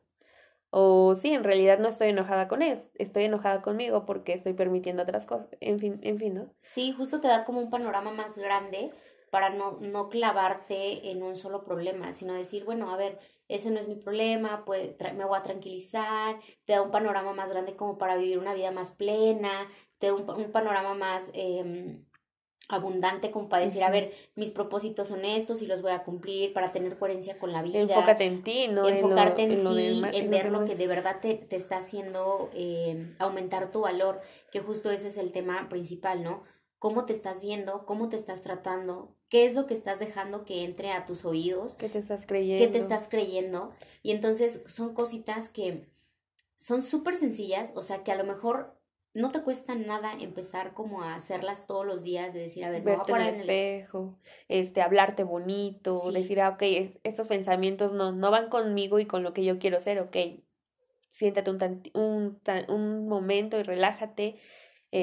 O 0.70 1.16
sí, 1.16 1.32
en 1.34 1.44
realidad 1.44 1.80
no 1.80 1.88
estoy 1.88 2.10
enojada 2.10 2.48
con 2.48 2.62
él, 2.62 2.78
estoy 2.96 3.24
enojada 3.24 3.62
conmigo 3.62 4.06
porque 4.06 4.34
estoy 4.34 4.54
permitiendo 4.54 5.04
otras 5.04 5.26
cosas. 5.26 5.48
En 5.62 5.80
fin, 5.80 6.00
en 6.04 6.20
fin, 6.20 6.36
¿no? 6.36 6.50
Sí, 6.62 6.92
justo 6.92 7.22
te 7.22 7.30
da 7.30 7.46
como 7.46 7.62
un 7.62 7.70
panorama 7.70 8.12
más 8.12 8.38
grande 8.38 8.92
para 9.30 9.50
no, 9.50 9.78
no 9.82 10.10
clavarte 10.10 11.12
en 11.12 11.24
un 11.24 11.36
solo 11.36 11.64
problema, 11.64 12.14
sino 12.14 12.34
decir, 12.34 12.64
bueno, 12.64 12.92
a 12.92 12.98
ver, 12.98 13.20
ese 13.48 13.72
no 13.72 13.80
es 13.80 13.88
mi 13.88 13.96
problema, 13.96 14.64
pues 14.66 14.92
me 15.16 15.26
voy 15.26 15.38
a 15.38 15.44
tranquilizar, 15.44 16.40
te 16.66 16.74
da 16.74 16.82
un 16.82 16.92
panorama 16.92 17.34
más 17.34 17.50
grande 17.50 17.76
como 17.76 17.98
para 17.98 18.18
vivir 18.18 18.40
una 18.40 18.54
vida 18.54 18.72
más 18.72 18.92
plena, 18.92 19.68
te 20.00 20.08
da 20.08 20.14
un, 20.14 20.52
panorama 20.52 20.94
más 20.94 21.32
em, 21.34 22.04
abundante 22.68 23.32
como 23.32 23.48
para 23.48 23.64
decir, 23.64 23.84
a 23.84 23.90
ver, 23.90 24.14
mis 24.36 24.52
propósitos 24.52 25.08
son 25.08 25.24
estos 25.24 25.62
y 25.62 25.66
los 25.66 25.82
voy 25.82 25.92
a 25.92 26.04
cumplir 26.04 26.52
para 26.52 26.72
tener 26.72 26.98
coherencia 26.98 27.38
con 27.38 27.54
la 27.54 27.62
vida. 27.62 27.80
Enfócate 27.80 28.26
en 28.26 28.44
ti, 28.44 28.68
¿no? 28.68 28.88
Enfocarte 28.88 29.44
en, 29.44 29.66
ti, 29.66 30.02
en, 30.14 30.30
ver 30.30 30.52
lo 30.52 30.66
que 30.66 30.76
de 30.76 30.88
verdad 30.88 31.20
te, 31.22 31.36
te 31.36 31.56
está 31.56 31.78
haciendo 31.78 32.50
em, 32.54 33.16
aumentar 33.20 33.72
tu 33.72 33.82
valor, 33.82 34.22
que 34.52 34.60
justo 34.60 34.92
ese 34.92 35.08
es 35.08 35.18
el 35.18 35.32
tema 35.32 35.70
principal, 35.70 36.24
¿no? 36.24 36.44
Cómo 36.80 37.06
te 37.06 37.14
estás 37.14 37.42
viendo, 37.42 37.86
cómo 37.86 38.10
te 38.10 38.16
estás 38.16 38.42
tratando, 38.42 39.16
qué 39.30 39.46
es 39.46 39.54
lo 39.54 39.66
que 39.66 39.74
estás 39.74 40.00
dejando 40.00 40.46
que 40.46 40.64
entre 40.64 40.92
a 40.92 41.06
tus 41.06 41.26
oídos. 41.26 41.76
¿Qué 41.76 41.90
te 41.90 42.00
estás 42.00 42.26
creyendo? 42.26 42.64
¿Qué 42.64 42.72
te 42.72 42.78
estás 42.78 43.08
creyendo? 43.08 43.74
Y 44.04 44.12
entonces 44.12 44.64
son 44.68 44.94
cositas 44.94 45.50
que 45.50 45.88
son 46.56 46.82
súper 46.82 47.18
sencillas, 47.18 47.74
o 47.76 47.84
sea 47.84 48.04
que 48.04 48.12
a 48.12 48.16
lo 48.16 48.24
mejor 48.24 48.78
no 49.14 49.32
te 49.32 49.42
cuesta 49.42 49.74
nada 49.74 50.14
empezar 50.20 50.74
como 50.74 51.02
a 51.02 51.16
hacerlas 51.16 51.66
todos 51.66 51.86
los 51.86 52.04
días, 52.04 52.34
de 52.34 52.42
decir, 52.42 52.64
a 52.64 52.70
ver, 52.70 52.84
Verte 52.84 53.12
en 53.12 53.22
el 53.22 53.28
espejo, 53.30 54.20
este, 54.48 54.82
hablarte 54.82 55.24
bonito, 55.24 55.96
decir, 56.12 56.40
ah, 56.40 56.50
ok, 56.50 56.62
estos 57.04 57.28
pensamientos 57.28 57.94
no, 57.94 58.12
no 58.12 58.30
van 58.30 58.50
conmigo 58.50 59.00
y 59.00 59.06
con 59.06 59.24
lo 59.24 59.34
que 59.34 59.44
yo 59.44 59.58
quiero 59.58 59.82
ser, 59.82 60.00
ok, 60.00 60.16
siéntate 61.10 61.50
un, 61.50 61.82
un, 61.96 62.42
un 62.70 63.08
momento 63.08 63.60
y 63.60 63.64
relájate, 63.64 64.36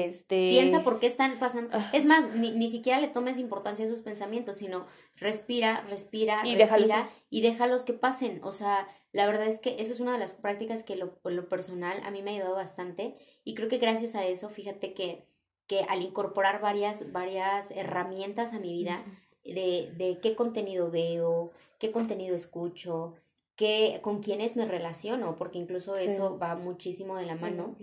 este... 0.03 0.49
Piensa 0.49 0.83
por 0.83 0.99
qué 0.99 1.07
están 1.07 1.39
pasando. 1.39 1.69
Ah. 1.71 1.89
Es 1.93 2.05
más, 2.05 2.35
ni, 2.35 2.51
ni, 2.51 2.69
siquiera 2.69 2.99
le 2.99 3.07
tomes 3.07 3.37
importancia 3.37 3.85
a 3.85 3.87
esos 3.87 4.01
pensamientos, 4.01 4.57
sino 4.57 4.85
respira, 5.17 5.81
respira, 5.89 6.41
y 6.45 6.55
respira 6.55 7.09
y 7.29 7.41
déjalos 7.41 7.83
que 7.83 7.93
pasen. 7.93 8.41
O 8.43 8.51
sea, 8.51 8.87
la 9.11 9.25
verdad 9.25 9.47
es 9.47 9.59
que 9.59 9.77
eso 9.79 9.93
es 9.93 9.99
una 9.99 10.13
de 10.13 10.19
las 10.19 10.35
prácticas 10.35 10.83
que 10.83 10.95
lo, 10.95 11.17
lo 11.23 11.47
personal 11.47 12.01
a 12.03 12.11
mí 12.11 12.21
me 12.21 12.31
ha 12.31 12.33
ayudado 12.33 12.55
bastante. 12.55 13.15
Y 13.43 13.55
creo 13.55 13.69
que 13.69 13.77
gracias 13.77 14.15
a 14.15 14.25
eso, 14.25 14.49
fíjate 14.49 14.93
que, 14.93 15.25
que 15.67 15.81
al 15.87 16.01
incorporar 16.01 16.59
varias, 16.61 17.11
varias 17.11 17.71
herramientas 17.71 18.53
a 18.53 18.59
mi 18.59 18.73
vida, 18.73 19.03
de, 19.43 19.93
de 19.95 20.19
qué 20.21 20.35
contenido 20.35 20.91
veo, 20.91 21.51
qué 21.79 21.91
contenido 21.91 22.35
escucho, 22.35 23.13
qué, 23.55 23.99
con 24.01 24.21
quiénes 24.21 24.55
me 24.55 24.65
relaciono, 24.65 25.35
porque 25.35 25.57
incluso 25.57 25.95
eso 25.95 26.37
va 26.37 26.55
muchísimo 26.55 27.17
de 27.17 27.25
la 27.25 27.35
mano. 27.35 27.75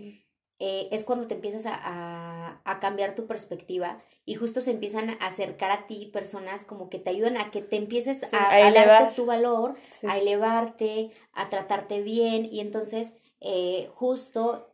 Eh, 0.65 0.87
es 0.91 1.03
cuando 1.03 1.27
te 1.27 1.33
empiezas 1.33 1.65
a, 1.65 2.61
a, 2.63 2.79
cambiar 2.79 3.15
tu 3.15 3.27
perspectiva 3.27 4.01
y 4.23 4.35
justo 4.35 4.61
se 4.61 4.71
empiezan 4.71 5.09
a 5.09 5.13
acercar 5.25 5.71
a 5.71 5.87
ti 5.87 6.09
personas 6.13 6.63
como 6.63 6.89
que 6.89 6.99
te 6.99 7.09
ayudan 7.09 7.35
a 7.35 7.51
que 7.51 7.61
te 7.61 7.75
empieces 7.75 8.23
a, 8.31 8.49
a, 8.49 8.71
darte 8.71 9.13
tu 9.13 9.25
valor, 9.25 9.75
a 10.07 10.17
elevarte, 10.17 11.11
a 11.33 11.49
tratarte 11.49 12.01
bien 12.01 12.47
y 12.49 12.61
entonces 12.61 13.13
eh, 13.41 13.89
justo 13.93 14.73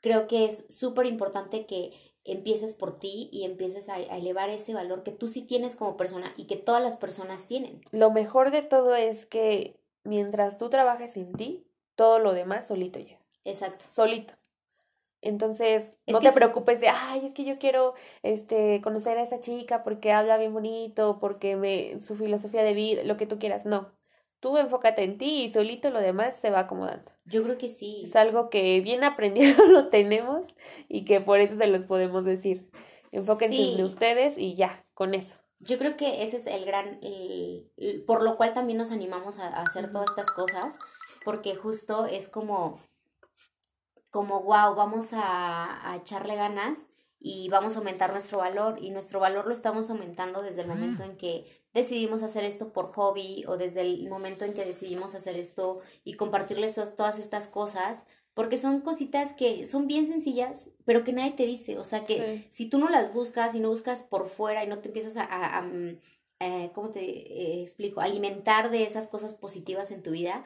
creo 0.00 0.28
que 0.28 0.44
es 0.44 0.64
súper 0.68 1.06
importante 1.06 1.66
que 1.66 1.92
empieces 2.22 2.72
por 2.72 2.96
ti 2.96 3.28
y 3.32 3.46
empieces 3.46 3.88
a, 3.88 3.98
elevar 3.98 4.48
ese 4.48 4.74
valor 4.74 5.02
que 5.02 5.10
tú 5.10 5.26
sí 5.26 5.42
tienes 5.42 5.74
como 5.74 5.96
persona 5.96 6.32
y 6.36 6.44
que 6.44 6.54
todas 6.54 6.80
las 6.80 6.94
personas 6.94 7.48
tienen. 7.48 7.80
Lo 7.90 8.12
mejor 8.12 8.52
de 8.52 8.62
todo 8.62 8.94
es 8.94 9.26
que 9.26 9.80
mientras 10.04 10.56
tú 10.56 10.68
trabajes 10.68 11.16
en 11.16 11.32
ti, 11.32 11.66
todo 11.96 12.20
lo 12.20 12.32
demás 12.32 12.68
solito 12.68 13.00
llega. 13.00 13.18
Exacto. 13.44 13.84
Solito. 13.90 14.34
Entonces, 15.22 15.98
no 16.06 16.20
te 16.20 16.32
preocupes 16.32 16.80
de, 16.80 16.88
ay, 16.88 17.24
es 17.24 17.34
que 17.34 17.44
yo 17.44 17.58
quiero 17.58 17.94
este 18.22 18.80
conocer 18.82 19.18
a 19.18 19.22
esa 19.22 19.40
chica 19.40 19.82
porque 19.82 20.12
habla 20.12 20.38
bien 20.38 20.52
bonito, 20.52 21.18
porque 21.20 21.56
me 21.56 21.98
su 22.00 22.14
filosofía 22.14 22.62
de 22.62 22.74
vida, 22.74 23.02
lo 23.04 23.16
que 23.16 23.26
tú 23.26 23.38
quieras. 23.38 23.64
No. 23.64 23.90
Tú 24.40 24.58
enfócate 24.58 25.02
en 25.02 25.18
ti 25.18 25.42
y 25.42 25.52
solito 25.52 25.90
lo 25.90 26.00
demás 26.00 26.36
se 26.36 26.50
va 26.50 26.60
acomodando. 26.60 27.10
Yo 27.24 27.42
creo 27.42 27.56
que 27.58 27.68
sí. 27.68 28.02
Es 28.04 28.14
algo 28.14 28.50
que 28.50 28.80
bien 28.80 29.02
aprendido 29.04 29.66
lo 29.66 29.88
tenemos 29.88 30.54
y 30.88 31.04
que 31.04 31.20
por 31.20 31.40
eso 31.40 31.56
se 31.56 31.66
los 31.66 31.84
podemos 31.84 32.24
decir. 32.24 32.70
Enfóquense 33.12 33.74
en 33.78 33.82
ustedes 33.82 34.36
y 34.36 34.54
ya, 34.54 34.84
con 34.94 35.14
eso. 35.14 35.36
Yo 35.58 35.78
creo 35.78 35.96
que 35.96 36.22
ese 36.22 36.36
es 36.36 36.46
el 36.46 36.66
gran, 36.66 37.00
por 38.06 38.22
lo 38.22 38.36
cual 38.36 38.52
también 38.52 38.76
nos 38.76 38.92
animamos 38.92 39.38
a, 39.38 39.48
a 39.48 39.62
hacer 39.62 39.90
todas 39.90 40.10
estas 40.10 40.30
cosas, 40.30 40.78
porque 41.24 41.56
justo 41.56 42.04
es 42.04 42.28
como 42.28 42.78
como, 44.10 44.42
wow, 44.42 44.74
vamos 44.74 45.10
a, 45.12 45.94
echarle 46.00 46.36
ganas 46.36 46.86
y 47.18 47.48
vamos 47.48 47.74
a 47.74 47.78
aumentar 47.78 48.12
nuestro 48.12 48.38
valor 48.38 48.78
y 48.80 48.90
nuestro 48.90 49.20
valor 49.20 49.46
lo 49.46 49.52
estamos 49.52 49.90
aumentando 49.90 50.42
desde 50.42 50.62
el 50.62 50.68
momento 50.68 51.02
en 51.02 51.16
que 51.16 51.46
decidimos 51.72 52.22
hacer 52.22 52.44
esto 52.44 52.72
por 52.72 52.92
hobby 52.92 53.44
o 53.46 53.56
desde 53.56 53.82
el 53.82 54.08
momento 54.08 54.44
en 54.44 54.54
que 54.54 54.64
decidimos 54.64 55.14
hacer 55.14 55.36
esto 55.36 55.80
y 56.04 56.14
compartirles 56.14 56.74
todas 56.96 57.18
estas 57.18 57.48
cosas 57.48 58.04
porque 58.34 58.58
son 58.58 58.80
cositas 58.80 59.32
que 59.32 59.66
son 59.66 59.86
bien 59.86 60.06
sencillas 60.06 60.70
pero 60.84 61.04
que 61.04 61.12
nadie 61.12 61.32
te 61.32 61.46
dice. 61.46 61.78
O 61.78 61.84
sea 61.84 62.04
que 62.04 62.46
si 62.50 62.66
tú 62.68 62.78
no 62.78 62.88
las 62.88 63.12
buscas 63.12 63.54
y 63.54 63.60
no 63.60 63.70
buscas 63.70 64.02
por 64.02 64.26
fuera 64.26 64.62
y 64.62 64.68
no 64.68 64.78
te 64.78 64.88
empiezas 64.88 65.16
a, 65.16 65.62
mm, 65.62 65.98
eh, 66.40 66.70
¿cómo 66.74 66.90
te 66.90 67.00
eh, 67.00 67.62
explico? 67.62 68.00
alimentar 68.00 68.70
de 68.70 68.84
esas 68.84 69.08
cosas 69.08 69.34
positivas 69.34 69.90
en 69.90 70.02
tu 70.02 70.10
vida 70.10 70.44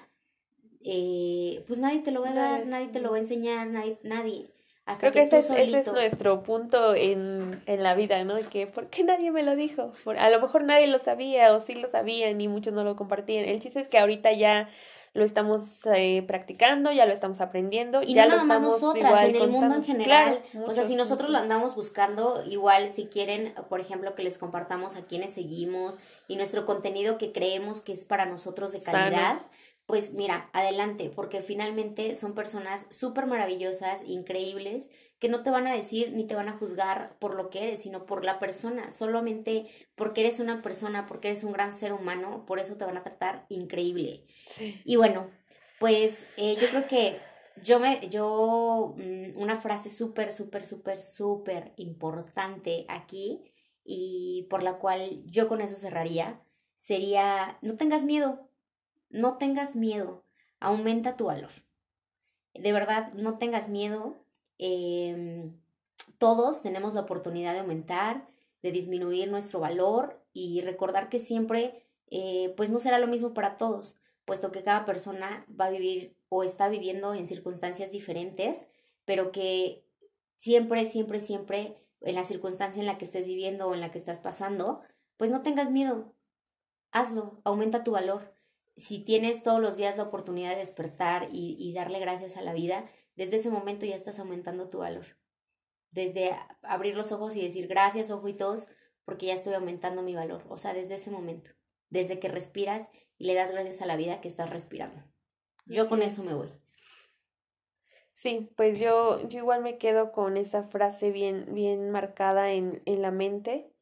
eh, 0.83 1.63
pues 1.67 1.79
nadie 1.79 2.01
te 2.01 2.11
lo 2.11 2.23
va 2.23 2.31
a 2.31 2.35
dar, 2.35 2.67
nadie 2.67 2.89
te 2.89 3.01
lo 3.01 3.11
va 3.11 3.17
a 3.17 3.21
enseñar, 3.21 3.67
nadie, 3.67 3.99
nadie. 4.03 4.51
Hasta 4.87 5.11
Creo 5.11 5.13
que, 5.13 5.23
ese, 5.23 5.39
es, 5.39 5.51
ese, 5.51 5.79
es, 5.81 5.93
nuestro 5.93 6.43
punto 6.43 6.95
en, 6.95 7.63
en 7.67 7.83
la 7.83 7.95
vida, 7.95 8.25
¿no? 8.25 8.37
Que, 8.49 8.67
¿por 8.67 8.89
qué 8.89 9.05
nadie 9.05 9.31
me 9.31 9.43
lo 9.43 9.55
dijo? 9.55 9.93
a 10.19 10.31
lo 10.31 10.41
mejor 10.41 10.65
nadie 10.65 10.87
lo 10.87 10.99
sabía 10.99 11.55
o 11.55 11.61
sí 11.61 11.75
lo 11.75 11.89
sabían 11.89 12.41
y 12.41 12.49
muchos 12.49 12.73
no 12.73 12.83
lo 12.83 12.97
compartían. 12.97 13.45
El 13.45 13.61
chiste 13.61 13.81
es 13.81 13.89
que 13.89 13.99
ahorita 13.99 14.33
ya 14.33 14.69
lo 15.13 15.25
estamos 15.25 15.81
eh, 15.87 16.23
practicando, 16.27 16.93
ya 16.93 17.05
lo 17.05 17.13
estamos 17.13 17.41
aprendiendo. 17.41 18.03
Y 18.03 18.15
ya 18.15 18.27
no 18.27 18.33
nada 18.33 18.45
más 18.45 18.61
nosotras, 18.61 19.29
en 19.29 19.37
el 19.37 19.51
mundo 19.51 19.75
en 19.75 19.85
general. 19.85 20.43
o 20.67 20.73
sea, 20.73 20.85
si 20.85 20.95
nosotros 20.95 21.31
lo 21.31 21.39
andamos 21.39 21.75
buscando, 21.75 22.43
igual 22.47 22.91
si 22.91 23.07
quieren, 23.07 23.53
por 23.69 23.81
ejemplo, 23.81 24.15
que 24.15 24.23
les 24.23 24.39
compartamos 24.39 24.97
a 24.97 25.05
quienes 25.07 25.33
seguimos 25.35 25.99
y 26.29 26.37
nuestro 26.37 26.65
contenido 26.65 27.19
que 27.19 27.33
creemos 27.33 27.81
que 27.81 27.93
es 27.93 28.05
para 28.05 28.25
nosotros 28.25 28.73
de 28.73 28.81
calidad 28.81 29.41
pues 29.91 30.13
mira, 30.15 30.49
adelante, 30.53 31.11
porque 31.13 31.41
finalmente 31.41 32.15
son 32.15 32.33
personas 32.33 32.87
súper 32.91 33.27
maravillosas, 33.27 34.03
increíbles, 34.07 34.89
que 35.19 35.29
no 35.29 35.43
te 35.43 35.51
van 35.51 35.67
a 35.67 35.75
decir 35.75 36.13
ni 36.13 36.29
te 36.29 36.37
van 36.37 36.49
a 36.49 36.57
juzgar 36.57 37.19
por 37.19 37.35
lo 37.35 37.51
que 37.51 37.65
eres, 37.65 37.83
sino 37.83 38.07
por 38.07 38.25
la 38.25 38.39
persona, 38.39 38.93
solamente 38.93 39.67
porque 39.97 40.21
eres 40.21 40.39
una 40.39 40.63
persona, 40.63 41.07
porque 41.07 41.27
eres 41.27 41.43
un 41.43 41.51
gran 41.51 41.73
ser 41.73 41.93
humano, 41.93 42.47
por 42.47 42.61
eso 42.61 42.77
te 42.77 42.85
van 42.85 42.99
a 42.99 43.03
tratar 43.03 43.47
increíble. 43.49 44.27
Y 44.85 44.95
bueno, 44.95 45.29
pues 45.81 46.25
eh, 46.37 46.55
yo 46.61 46.69
creo 46.69 46.87
que 46.87 47.19
yo 47.61 47.81
me, 47.81 48.09
yo, 48.11 48.95
mm, 48.97 49.37
una 49.43 49.61
frase 49.61 49.89
súper, 49.89 50.33
súper, 50.33 50.65
súper, 50.65 51.01
súper 51.01 51.73
importante 51.79 52.87
aquí 52.89 53.43
y 53.85 54.47
por 54.51 54.63
la 54.63 54.79
cual 54.79 55.25
yo 55.27 55.49
con 55.49 55.61
eso 55.61 55.75
cerraría, 55.75 56.41
sería, 56.77 57.59
no 57.61 57.75
tengas 57.75 58.05
miedo, 58.05 58.50
no 59.11 59.37
tengas 59.37 59.77
miedo, 59.77 60.25
aumenta 60.61 61.17
tu 61.17 61.27
valor. 61.27 61.51
De 62.55 62.73
verdad, 62.73 63.13
no 63.15 63.39
tengas 63.39 63.69
miedo. 63.69 64.25
Em, 64.59 65.61
todos 66.19 66.63
tenemos 66.63 66.95
la 66.95 67.03
oportunidad 67.03 67.53
de 67.53 67.61
aumentar, 67.61 68.29
de 68.63 68.73
disminuir 68.73 69.31
nuestro 69.31 69.61
valor 69.61 70.23
y 70.33 70.61
recordar 70.61 71.09
que 71.09 71.19
siempre, 71.19 71.87
eh, 72.11 72.55
pues 72.57 72.71
no 72.71 72.79
será 72.79 72.99
lo 72.99 73.07
mismo 73.07 73.35
para 73.35 73.57
todos, 73.57 73.97
puesto 74.25 74.53
que 74.53 74.63
cada 74.63 74.85
persona 74.85 75.47
va 75.59 75.67
a 75.67 75.71
vivir 75.71 76.17
o 76.29 76.45
está 76.45 76.69
viviendo 76.69 77.15
en 77.15 77.27
circunstancias 77.27 77.91
diferentes, 77.91 78.67
pero 79.05 79.33
que 79.33 79.85
siempre, 80.37 80.87
siempre, 80.87 81.21
siempre, 81.21 81.77
en 82.03 82.15
la 82.15 82.25
circunstancia 82.25 82.81
en 82.81 82.87
la 82.87 82.99
que 82.99 83.05
estés 83.05 83.27
viviendo 83.27 83.69
o 83.69 83.75
en 83.75 83.81
la 83.81 83.91
que 83.91 83.99
estás 83.99 84.21
pasando, 84.21 84.83
pues 85.17 85.31
no 85.31 85.43
tengas 85.43 85.71
miedo, 85.71 86.15
hazlo, 86.93 87.41
aumenta 87.45 87.85
tu 87.85 87.93
valor 87.93 88.40
si 88.77 89.05
tienes 89.05 89.43
todos 89.43 89.61
los 89.61 89.77
días 89.77 89.97
la 89.97 90.05
oportunidad 90.05 90.51
de 90.51 90.57
despertar 90.57 91.29
y, 91.33 91.73
darle 91.75 91.99
gracias 91.99 92.37
a 92.37 92.43
la 92.43 92.53
vida, 92.53 92.91
desde 93.17 93.37
ese 93.37 93.51
momento 93.51 93.87
ya 93.87 93.95
estás 93.95 94.19
aumentando 94.19 94.71
tu 94.71 94.79
valor. 94.79 95.05
Desde 95.91 96.37
abrir 96.63 96.97
los 96.97 97.13
ojos 97.13 97.37
y 97.37 97.43
decir 97.43 97.67
gracias, 97.67 98.11
ojitos, 98.11 98.69
porque 99.05 99.27
ya 99.27 99.35
estoy 99.35 99.55
aumentando 99.55 100.03
mi 100.03 100.15
valor. 100.15 100.45
O 100.49 100.57
sea, 100.57 100.73
desde 100.73 100.95
ese 100.95 101.11
momento, 101.11 101.51
desde 101.89 102.19
que 102.19 102.29
respiras 102.29 102.89
y 103.19 103.27
le 103.27 103.35
das 103.35 103.51
gracias 103.51 103.83
a 103.83 103.87
la 103.87 103.97
vida 103.97 104.21
que 104.21 104.29
estás 104.29 104.51
respirando. 104.51 105.03
Yo 105.67 105.89
con 105.89 106.03
eso 106.03 106.23
me 106.23 106.35
voy. 106.35 106.49
Sí, 108.13 108.53
pues 108.57 108.79
yo, 108.79 109.29
yo 109.29 109.39
igual 109.39 109.63
me 109.63 109.79
quedo 109.79 110.13
con 110.13 110.37
esa 110.37 110.63
frase 110.63 111.11
bien, 111.11 111.55
bien 111.55 111.91
marcada 111.91 112.53
en, 112.53 112.83
en 112.85 113.03
la 113.03 113.11
mente. 113.11 113.73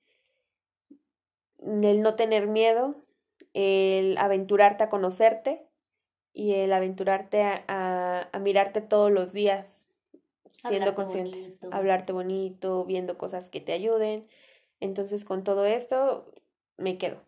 El 1.59 2.03
no 2.03 2.14
tener 2.14 2.46
miedo, 2.46 3.05
el 3.59 4.16
aventurarte 4.18 4.85
a 4.85 4.88
conocerte 4.88 5.66
y 6.33 6.55
el 6.55 6.73
aventurarte 6.73 7.42
a, 7.42 8.29
a, 8.33 8.38
mirarte 8.38 8.81
todos 8.81 9.11
los 9.11 9.33
días 9.33 9.88
siendo 10.53 10.94
consciente, 10.94 11.59
hablarte 11.73 12.12
bonito, 12.12 12.85
viendo 12.85 13.18
cosas 13.18 13.49
que 13.49 13.61
te 13.61 13.73
ayuden. 13.73 14.29
Entonces 14.79 15.25
con 15.25 15.42
todo 15.42 15.66
esto 15.66 16.33
me 16.77 16.99
quedo. 16.99 17.21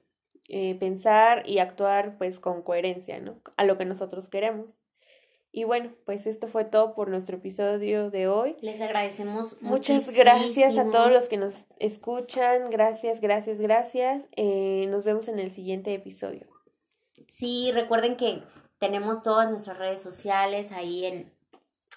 Eh, 0.48 0.76
pensar 0.76 1.48
y 1.48 1.58
actuar 1.58 2.16
pues 2.16 2.38
con 2.38 2.62
coherencia, 2.62 3.18
¿no? 3.18 3.40
A 3.56 3.64
lo 3.64 3.76
que 3.76 3.84
nosotros 3.84 4.28
queremos. 4.28 4.80
Y 5.52 5.64
bueno, 5.64 5.92
pues 6.04 6.26
esto 6.26 6.46
fue 6.46 6.64
todo 6.64 6.94
por 6.94 7.08
nuestro 7.08 7.38
episodio 7.38 8.10
de 8.10 8.28
hoy. 8.28 8.56
Les 8.60 8.80
agradecemos 8.80 9.60
Muchas 9.60 10.12
gracias 10.14 10.76
a 10.76 10.84
todos 10.90 11.10
los 11.10 11.28
que 11.28 11.38
nos 11.38 11.54
escuchan. 11.78 12.70
Gracias, 12.70 13.20
gracias, 13.20 13.58
gracias. 13.60 14.28
Eh, 14.36 14.86
nos 14.90 15.02
vemos 15.02 15.26
en 15.26 15.40
el 15.40 15.50
siguiente 15.50 15.92
episodio. 15.92 16.46
Sí, 17.26 17.72
recuerden 17.72 18.16
que 18.16 18.42
tenemos 18.78 19.24
todas 19.24 19.50
nuestras 19.50 19.76
redes 19.76 20.00
sociales 20.00 20.70
ahí 20.70 21.04
en, 21.04 21.32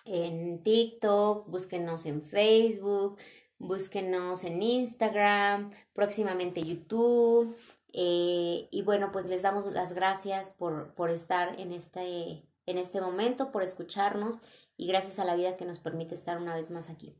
en 0.05 0.63
TikTok, 0.63 1.47
búsquenos 1.47 2.07
en 2.07 2.23
Facebook, 2.23 3.17
búsquenos 3.59 4.43
en 4.45 4.63
Instagram, 4.63 5.71
próximamente 5.93 6.63
YouTube. 6.63 7.55
Eh, 7.93 8.67
y 8.71 8.81
bueno, 8.81 9.11
pues 9.11 9.25
les 9.25 9.43
damos 9.43 9.67
las 9.67 9.93
gracias 9.93 10.49
por, 10.49 10.95
por 10.95 11.11
estar 11.11 11.59
en 11.59 11.71
este 11.71 12.43
en 12.65 12.77
este 12.77 13.01
momento, 13.01 13.51
por 13.51 13.63
escucharnos 13.63 14.41
y 14.77 14.87
gracias 14.87 15.19
a 15.19 15.25
la 15.25 15.35
vida 15.35 15.57
que 15.57 15.65
nos 15.65 15.79
permite 15.79 16.15
estar 16.15 16.37
una 16.37 16.55
vez 16.55 16.71
más 16.71 16.89
aquí. 16.89 17.15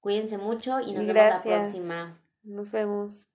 Cuídense 0.00 0.38
mucho 0.38 0.80
y 0.80 0.92
nos 0.92 1.06
vemos 1.06 1.14
la 1.14 1.42
próxima. 1.42 2.22
Nos 2.42 2.70
vemos. 2.70 3.27